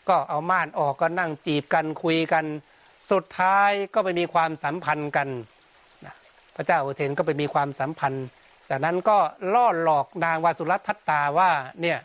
[0.09, 2.45] ก็เอาม่านออกก็นั่งจีบกันคุยกัน
[3.11, 5.29] สุดท้ายก็ไปมีความสัมพันธ์กัน
[6.05, 6.15] นะ
[6.57, 8.27] พระเจ้าอุเทนก็ไปมีความสัมพันธ์
[8.71, 9.19] จากนั้นก็
[9.55, 11.51] ล่อหลอกนางวาสุรัตทัตตาว่า
[11.81, 11.99] เนี่ย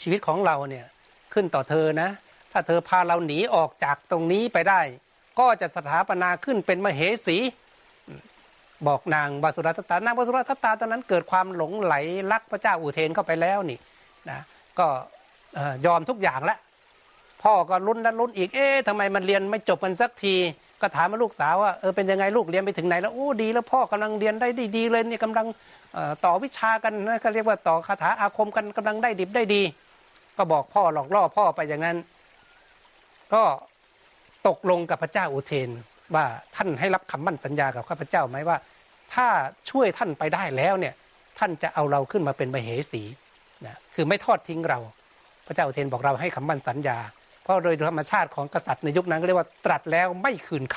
[0.00, 0.86] ชีวิตของเราเนี่ย
[1.32, 2.10] ขึ้นต่อเธอนะ
[2.52, 4.80] ถ้าเธอพาเราหนีออกจากตรงนี้ไปได้
[5.38, 7.38] ก็จะสถาปนาขึ้นเป็นมเหสี
[8.86, 11.94] บอกนางวาสุรัตตานางวาสุรัตตาตอนนั้นเกิดความหลงไหล
[12.32, 13.78] รักพระเจ้าอุเทนเข้าไปแล้วนี่
[14.30, 14.38] นะ
[14.78, 14.86] ก็
[15.86, 16.58] ยอมทุกอย่างแล้ว
[17.42, 20.34] พ่อก็ลุ้นนั้นลุ้นอีก เอ๊ะทำไมมันเรียนไม่จบกันสักที
[20.80, 25.46] ก็ถามมาลูกสาวว่าเออเป็นยังไงลูกเรียนไปถึงไหนแล้วโอ้ดีแล้วพ่อกำลังเรียนได้ดีเลยนี่กำลัง
[26.24, 29.62] ต่อวิชากันนะก็เรียกว่าต่อคาถาอาคมกันกำลังได้ดิบได้ดี
[30.36, 31.96] ก็บอกพ่อหลอกล่อพ่อไปอย่างนั้น
[33.34, 33.42] ก็
[34.48, 35.70] ตกลงกับพระเจ้าอุเทน
[36.14, 36.24] ว่า
[36.56, 38.56] ท่านให้รับคำมั่นสัญญากับข้าพเจ้าไหมว่า
[39.14, 39.26] ถ้า
[39.70, 40.94] ช่วยท่านไปได้แล้วเนี่ย
[41.38, 43.02] ท่านจะเอาเราขึ้นมาเป็นมเหสี
[43.66, 44.78] นะคือไม่ทอดทิ้งเรา
[45.46, 46.98] พระเจ้าอุเทนบอกเราให้คำมั่นสัญญา
[47.42, 50.76] เพราะโดยธรรมชาติของกษัตริย์ในยุคนั้นก็เรียกว่าตรัสแล้วไม่คืนค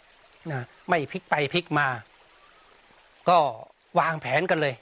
[0.00, 1.88] ำนะไม่พลิกไปพลิกมา
[3.28, 3.38] ก็
[3.98, 4.74] วางแผนกันเลย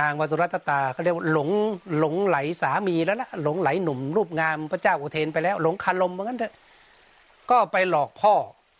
[0.00, 1.50] นางวสุรัตตาเขาเรียกว่าหลง
[1.98, 6.54] หลงไหลสามีแล้วละหลงไหลหนุ่มรูปงามพระเจ้าอุเทนไปแล้ว หลงคารมเหมือนกันเถอะ
[7.50, 8.34] ก็ไปหลอกพ่อ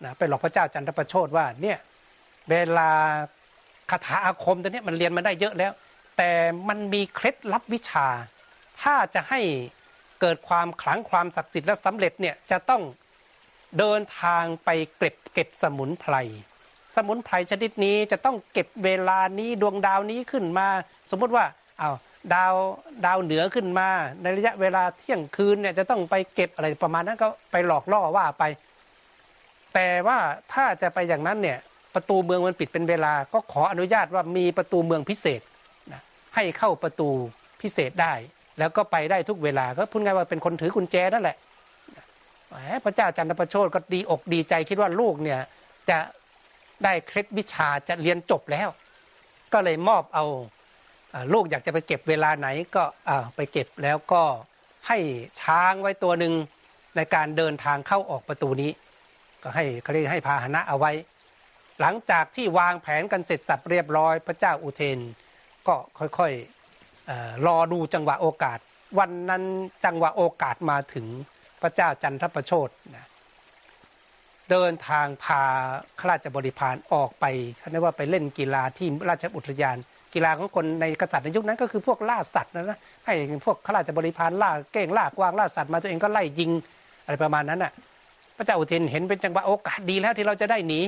[0.05, 1.79] นะไปหลอกพระเจ้าจันทประโชดว่าเนี่ย
[2.51, 2.91] เวลา
[3.91, 5.73] คาถาอาคมตัวนี้มันเรียนมาได้เยอะแล้ว
[6.17, 6.31] แต่
[6.69, 8.07] มันมีเคล็ดลับวิชา
[8.83, 9.41] ถ้าจะให้
[10.21, 12.83] เกิดความขลังความศักดิ์สิทธิ์และสำเร็จเนี่ยจะต้อง
[13.79, 16.15] เดินทางไปเก็บเก็บสมุนไพร
[16.97, 20.69] สมุนไพรชนิดนี้จะต้องเก็บเวลานี้ดวงดาวนี้ขึ้นมา
[21.11, 21.45] สมมุติว่า
[21.79, 21.97] เอาว
[22.35, 22.55] ดาว
[23.07, 23.89] ดาวเหนือขึ้นมา
[24.23, 28.45] ในระยะเวลาเที่ยงคืนเนี่ยจะต้องไปเก็บอะไรประมาณนั้นก็ไปหลอกล่อว่าไป
[29.75, 30.19] แต่ว่า
[30.53, 31.59] ถ้าจะไปอย่างนั้นเนี่ย
[31.95, 35.41] ประตูเมืองมันปิดเป็นเวลา ก็ขออนุญาตว่ามีประตูเมืองพิเศษ
[35.93, 36.03] นะ
[36.35, 37.09] ให้เข้าประตู
[37.63, 38.15] พิเศษได้
[38.59, 41.37] แล้วก็ไปได้ทุกเวลาก็พูดง่ายว่าเป็นคนถือกุญแจนั่นแหละ
[42.85, 45.41] พระเจ้าจันทประโชดก็ดีอกดีใจคิดว่าลูกเนี่ย
[45.91, 45.99] จะ
[46.85, 48.69] ได้เคล็ดวิชาจะเรียนจบแล้ว
[49.53, 50.25] ก็เลยมอบเอา
[51.33, 52.85] ลูกอยากจะไปเก็บเวลาไหนก็
[53.37, 54.23] ไปเก็บแล้วก็
[54.89, 54.99] ให้
[55.41, 56.33] ช้างไว้ตัวหนึ่ง
[56.97, 58.71] ในการเดินทางเข้าออกประตูนี้
[59.43, 60.93] ก็ให้เขาเรียกให้พาหนะเอาไว้
[61.81, 64.99] หลังจากที่วางแผนกันเสร็จสับเรียบร้อย พระเจ้าอุเทน
[65.67, 66.64] ก็ค่อยๆเอ่อ
[67.47, 68.59] รอดูจังหวะโอกาส
[68.99, 69.43] วันนั้น
[69.85, 71.07] จังหวะโอกาสมาถึง
[71.63, 73.07] พระเจ้าจันทประโชดนะ
[74.51, 75.43] เดินทางพา
[75.99, 77.25] ข้าราชบริพารออกไป
[77.59, 79.77] เขาเรียกว่าไปเล่นกีฬาที่ราชอุทยาน
[80.15, 86.51] กีฬาของคนในกษัตริย์ในยุคนั้นก็คือพวกล่าสัตว์นะนะให้พวกข้าราชบริพารล่าเก้งล่ากวางล่าสัตว์มาตัวเองก็ไล่ยิง
[87.05, 87.73] อะไรประมาณนั้นน่ะ
[88.37, 90.81] พระเจ้าอุเทนเห็นเป็นจังหวะโอกาสดีแล้วที่เราจะได้หนี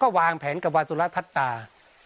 [0.00, 1.50] ก็วางแผนกับวาสุรทัตตา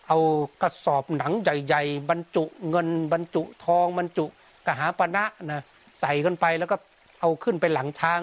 [0.09, 0.19] เอา
[0.63, 4.27] กระสอบหนังใหญ่ ๆ บรรจุเงินบรรจุทองบรรจุ
[4.67, 5.63] กหาปณะนะ
[6.01, 6.77] ใส่กันไปแล้วก็
[7.21, 8.21] เอาขึ้นไปหลังช้าง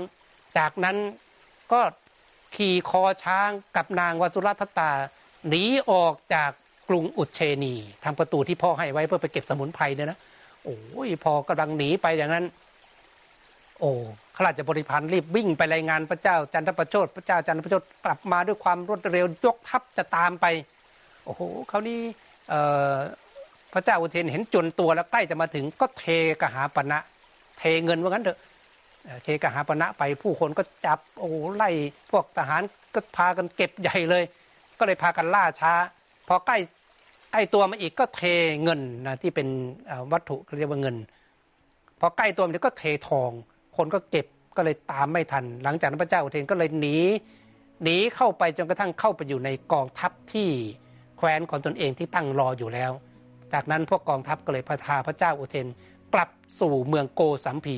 [0.57, 0.97] จากนั้น
[1.71, 1.81] ก็
[2.55, 4.91] ขี่คอช้างกับนางวสุรัตตา
[5.47, 6.51] หนีออกจาก
[6.89, 7.73] กรุงอุเชนี
[8.03, 10.19] ทางประตูที่พ่อให้ไว้เพื่อไปเก็บสมุนไพรเนี่ยนะ
[10.63, 10.77] โอ้
[11.07, 12.45] ยพอกำลังหนีไปอย่างนั้น
[13.79, 13.91] โอ้
[14.37, 20.45] ขราชบริพารรีบวิ่งไปรายงานพระเจ้าจันทประโชดพระเจ้าจันทประโชดกลับมาด้วยความรวดเร็วยกทัพจะตามไป
[21.25, 21.99] โอ้โหเขานี่
[23.73, 26.05] พระเจ้าอุเทนเห็นจนตัวแล้วใกล้จะมาถึงก็เท
[26.41, 26.99] กหาปณะ
[27.57, 28.39] เทเงินว่างั้นเถอะ
[29.23, 31.69] เทกหาปณะไปผู้คนก็จับโอ้ไล่
[32.11, 32.61] พวกทหาร
[32.93, 34.23] ก็พากันเก็บใหญ่เลย
[34.79, 35.73] ก็เลยพากันล่าช้า
[36.27, 36.57] พอใกล้
[37.31, 38.21] ใกล้ตัวมาอีกก็เท
[38.63, 39.47] เงินนะที่เป็น
[40.11, 40.95] วัตถุเรียกว่าเงิน
[41.99, 43.31] พอใกล้ตัวมันก็เททอง
[43.77, 44.25] คนก็เก็บ
[44.57, 46.97] ก็เลยตามไม่ทัน หลังจากนั้นพระเจ้าอุเทนก็เลยหนี
[47.83, 50.49] หนีเข้าไปจนกระทั่งเข้าไปอยู่ในกองทัพที่
[51.25, 52.91] ว้นของตนเองที่ตั้งรออยู่แล้ว
[53.53, 55.67] จากนั้นพวกกองทัพก็เลยพาพระเจ้าอุเทน
[56.13, 57.77] กลับสู่เมืองโกสัมพี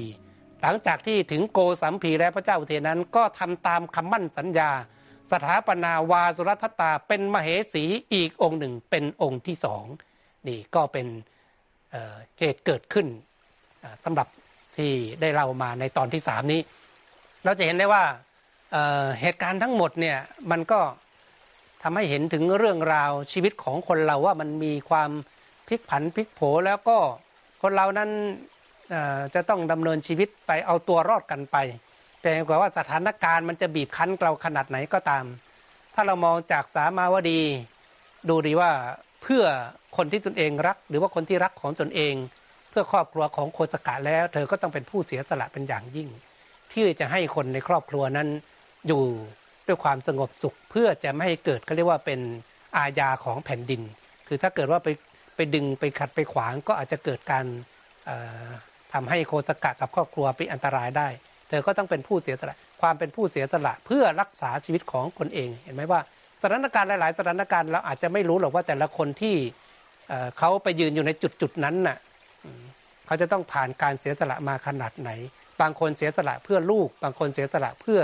[0.62, 4.70] หลังจากที่ถึงโกสัมพีแล้วพระเจ้าอุเทนนั้นก็ทำตามคำมั่นสัญญา
[5.32, 7.84] สถาปนาวาสุรัตตาเป็นมเหสี
[8.14, 9.86] อีกองค์หนึ่งเป็นองค์ที่สอง
[10.48, 11.08] นี่ก็เป็น
[12.40, 13.08] เหตุเกิดขึ้น
[14.04, 14.28] สำหรับ
[14.78, 14.92] ที่
[15.22, 16.62] ได้เล่ามาในตอนที่สามนี้
[17.44, 18.04] เราจะเห็นได้ว่า
[19.22, 20.18] เหตุการณ์ทั้งหมดเนี่ย
[20.52, 20.80] มันก็
[21.84, 25.12] ทำให้เห็นถึงเรื่องราวชีวิตของคนเราว่ามันมีความ
[25.68, 26.98] พลิกผันพลิกโผแล้วก็
[27.62, 28.10] คนเรานั้น
[29.36, 31.58] จะต้องดำเนินชีวิตไปเอาตัวรอดกันไป
[32.22, 35.26] แต่กว่าว่าสถานการณ์มันจะบีบคั้นเราขนาดไหนก็ตาม
[35.94, 37.42] ถ้าเรามองจากสามาวดี
[38.30, 38.72] ดูดีว่า
[39.22, 39.44] เพื่อ
[39.98, 42.16] คนที่ตนเองรัก หรือว่าคนที่รักของตนเอง
[42.70, 46.10] เพื่อครอบครัวของโคสกะแล้ว เธอก็ต้องเป็นผู้เสียสละเป็นอย่างยิ่ง
[46.72, 48.28] ที่จะให้คนในครอบครัวนั้น
[48.88, 49.04] อยู่
[49.68, 52.20] ด้วยความสงบสุขเพื่อจะไม่ให้เกิดเขาเรียกว่าเป็น
[52.78, 53.82] อาญาของแผ่นดิน
[54.28, 54.88] คือถ้าเกิดว่าไป
[55.36, 57.46] ไปดึงไปขัดไปขวางก็อาจจะเกิดการ
[58.94, 61.08] ทำให้โคสกะกับครอบครัวเป็นอันตรายได้
[61.50, 66.00] เธอก็ต้องเป็นผู้เสียสละความเป็นผู้เสียสละเพื่อรักษาชีวิตของคนเอง เห็นไหมว่า
[66.42, 69.36] สถานการณ์หลาย ๆ สถานการณ์เราอาจจะไม่รู้หรอกว่าแต่ละคนที่
[70.38, 71.98] เขาไปยืนอยู่ในจุดจุดนั้นน่ะ
[73.06, 75.10] เขาจะต้องผ่านการเสียสละมาขนาดไหน
[75.62, 78.00] บางคนเสียสละเพื่อลูก บางคนเสียสละเพื่อ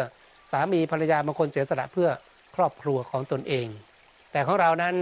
[0.52, 2.10] สามีภรรยาบางคนเสียสละเพื่อ
[2.56, 3.68] ครอบครัวของตนเอง
[4.32, 4.96] แต่ของเรานั้น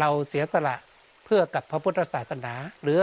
[0.00, 0.76] เราเสียสละ
[1.24, 2.98] เพื่อกับพระพุทธศาสนา หรือ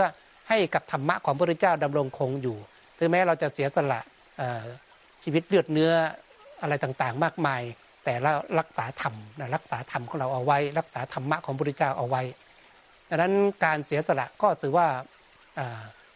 [0.48, 2.56] ให้กับธรรมะของพระพุทธเจ้าดำรงคงอยู่
[2.98, 4.00] ถึงแม้เราจะเสียสละ
[5.22, 5.92] ชีวิตเลือดเนื้อ
[6.62, 7.62] อะไรต่างๆ มากมาย
[8.04, 12.22] แต่เรารักษาธรรมนะรักษาธรรมของเราเอาไว้ รักษาธรรมะของพระพุทธเจ้าเอาไว้
[13.08, 13.34] ดังนั้น
[13.64, 14.86] การเสียสละก็ถือว่า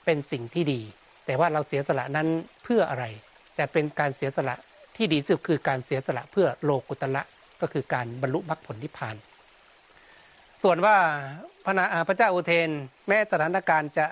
[0.05, 0.81] เป็นสิ่งที่ดี
[1.27, 2.29] แต่ว่าเราเสียสละนั้น
[2.63, 3.05] เพื่ออะไร
[3.57, 4.57] แต่เป็นการเสียสละ
[4.97, 7.23] ที่ดีสุดคือการเสียสละเพื่อโลกุตละ
[7.61, 9.17] ก็คือการบรรลุมรรคผลนิพพาน
[10.63, 10.97] ส่วนว่า
[11.65, 12.71] พระนาพระเจ้าอุเทน
[13.09, 14.07] แม้สถานการณ์จะ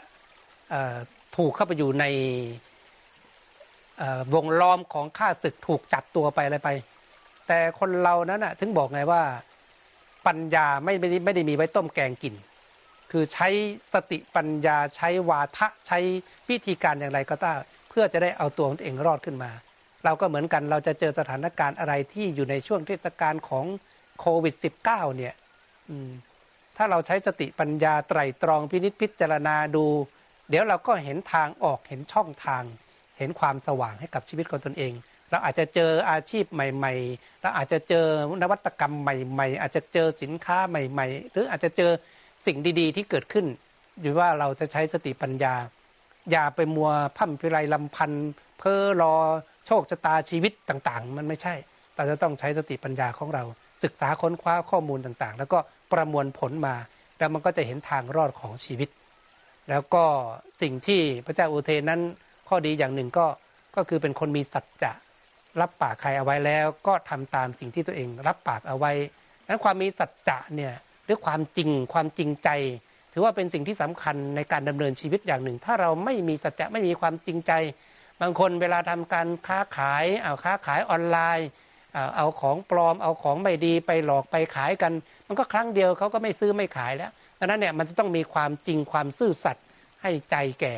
[1.37, 2.05] ถูกเข้าไปอยู่ใน
[4.35, 6.71] วงล้อมของข้าศึกถูกจับตัวไปอะไรไป
[7.49, 9.23] แต่คนเรานั้นนะถึงบอกไงว่า
[10.27, 12.35] ปัญญาไม่ไม่ได้ไม่ได้มีไว้ต้มแกงกิน
[13.11, 13.49] คือใช้
[13.93, 15.99] สติปัญญาใช้วาทะใช้
[16.51, 17.59] วิธีการอย่างไรก็ตาม
[17.89, 19.51] เพื่อจะได้เอาตัวเองรอดขึ้นมา
[20.05, 23.65] เราก็เหมือนกันเราจะเจอสถานการณ์อะไรที่อยู่ในช่วงเทศกาลของ
[24.21, 25.35] โควิด -19 เนี่ย
[26.77, 29.87] ถ้าเราใช้สติปัญญาไตรตรองพินิจพิจารณาดู
[30.49, 32.63] เดี๋ยวเราก็เห็นทางออกเห็นช่องทาง
[33.19, 34.93] เห็นความสว่างให้กับชีวิตของตนเอง
[35.31, 38.07] เราอาจจะเจออาชีพใหม่ๆเราอาจจะเจอ
[38.43, 41.91] นวัตกรรมใหม่ ๆ อาจจะเจอสินค้าใหม่ ๆ หรืออาจจะเจอ
[42.47, 43.47] สิ่งดีๆ ที่เกิดขึ้น
[44.01, 45.55] อยู่ว่าเราจะใช้สติปัญญา
[46.31, 48.13] อย่าไปมัวพั่มพิไรลำพัน
[48.59, 49.17] เพ้อรอ
[49.67, 51.55] โชคชะตาชีวิตต่างๆ มันไม่ใช่
[51.97, 53.43] เราจะต้องใช้สติปัญญาของเรา
[53.85, 55.59] ศึกษาค้นคว้าข้อมูลต่างๆ แล้วก็
[55.93, 56.75] ประมวลผลมา
[57.19, 58.89] แล้วมันก็จะเห็นทางรอดของชีวิต
[59.71, 60.05] แล้วก็
[60.63, 62.01] สิ่งที่พระเจ้าอุเทนนั้น
[62.49, 63.27] ข้อดีอย่างหนึ่งก็
[63.77, 64.93] ก็คือเป็นคนมีสัจจะ
[65.61, 68.93] รับปากใครเอาไว้แล้วก็ทำตามสิ่งที่ตัวเองรับปากเอาไว้
[69.49, 70.73] นั้นความมีสัจจะเนี่ย
[71.05, 72.49] หรือความจริงความจริงใจ
[73.13, 77.53] ถือว่าเป็นสิ่งที่สำคัญในการดำเนินชีวิตอย่างหนึ่ง ถ้าเราไม่มีสัจจะไม่มีความจริงใจ
[78.21, 81.49] บางคนเวลาทำการค้าขายเอาค้าขายออนไลน์
[82.17, 84.93] เอาของปลอมเอาของไม่ดีไปหลอกไปขายกัน
[85.29, 89.65] มันก็ครั้งเดียวเขาก็ไม่ซื้อไม่ขายแล้วดังนั้นเนี่ยมันจะต้องมีความจริงความซื่อสัตย์
[90.03, 90.75] ให้ใจแก่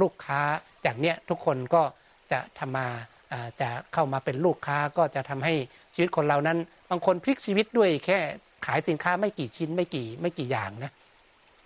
[0.00, 0.40] ลูกค้า
[0.82, 1.82] อย่างเนี้ยทุกคนก็
[2.32, 2.88] จะทำมา
[3.60, 5.54] จะเข้ามาเป็นลูกค้าก็จะทำให้
[5.94, 6.58] ชีวิตคนเรานั้น
[6.90, 8.18] บางคนพลิกชีวิตด้วยแค่
[8.66, 10.92] ขายสินค้าไม่กี่ชิ้นไม่กี่ไม่กี่อย่างนะ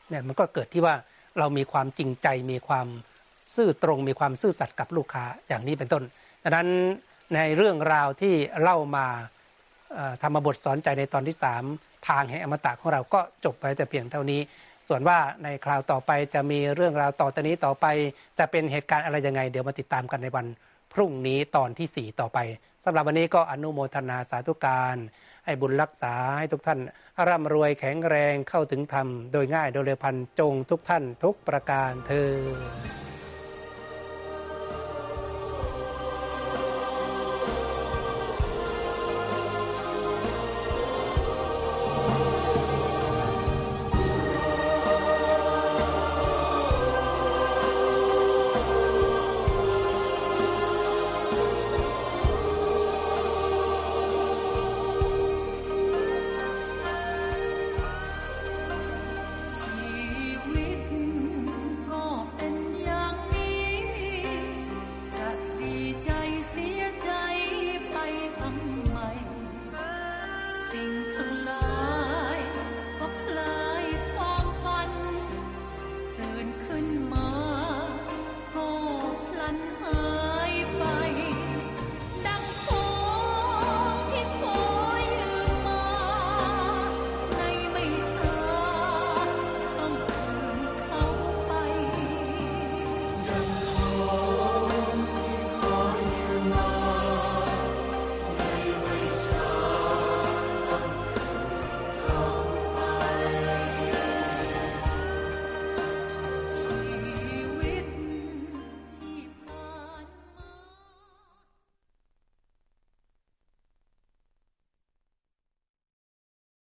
[0.08, 0.94] เนี่ยมันก็เกิดที่ว่า
[1.38, 2.86] เรามีความจริงใจมีความ
[3.54, 6.02] ซื่อตรงมีความซื่อสัตย์กับลูกค้าอย่างนี้เป็นต้น
[6.42, 6.68] ดังนั้น
[7.34, 9.06] ในเรื่องราวที่เล่ามา
[10.22, 11.62] ธรรมบทสอนใจในตอนที่สาม
[12.08, 14.40] ทางแห่งอมตะของเราก็จบไปแต่เพียงเท่านี้
[14.88, 17.86] ส่วนว่าในคราวต่อไปจะมีเรื่องราวต่อจากนี้ต่อไป
[18.38, 20.46] จะเป็นเหตุการณ์อะไรยังไง เดี๋ยวมาติดตามกันในวัน
[20.92, 22.38] พรุ่งนี้ตอนที่ 4 ต่อไป
[22.84, 24.96] สำหรับวันนี้ก็อนุโมทนาสาธุการ
[25.44, 26.80] ให้บุญรักษาให้ทุกท่าน
[27.28, 32.30] ร่ำรวยแข็งแรงเข้าถึงธรรม โดยง่ายโดยเร็วพันจงทุกท่านทุกประการเธอ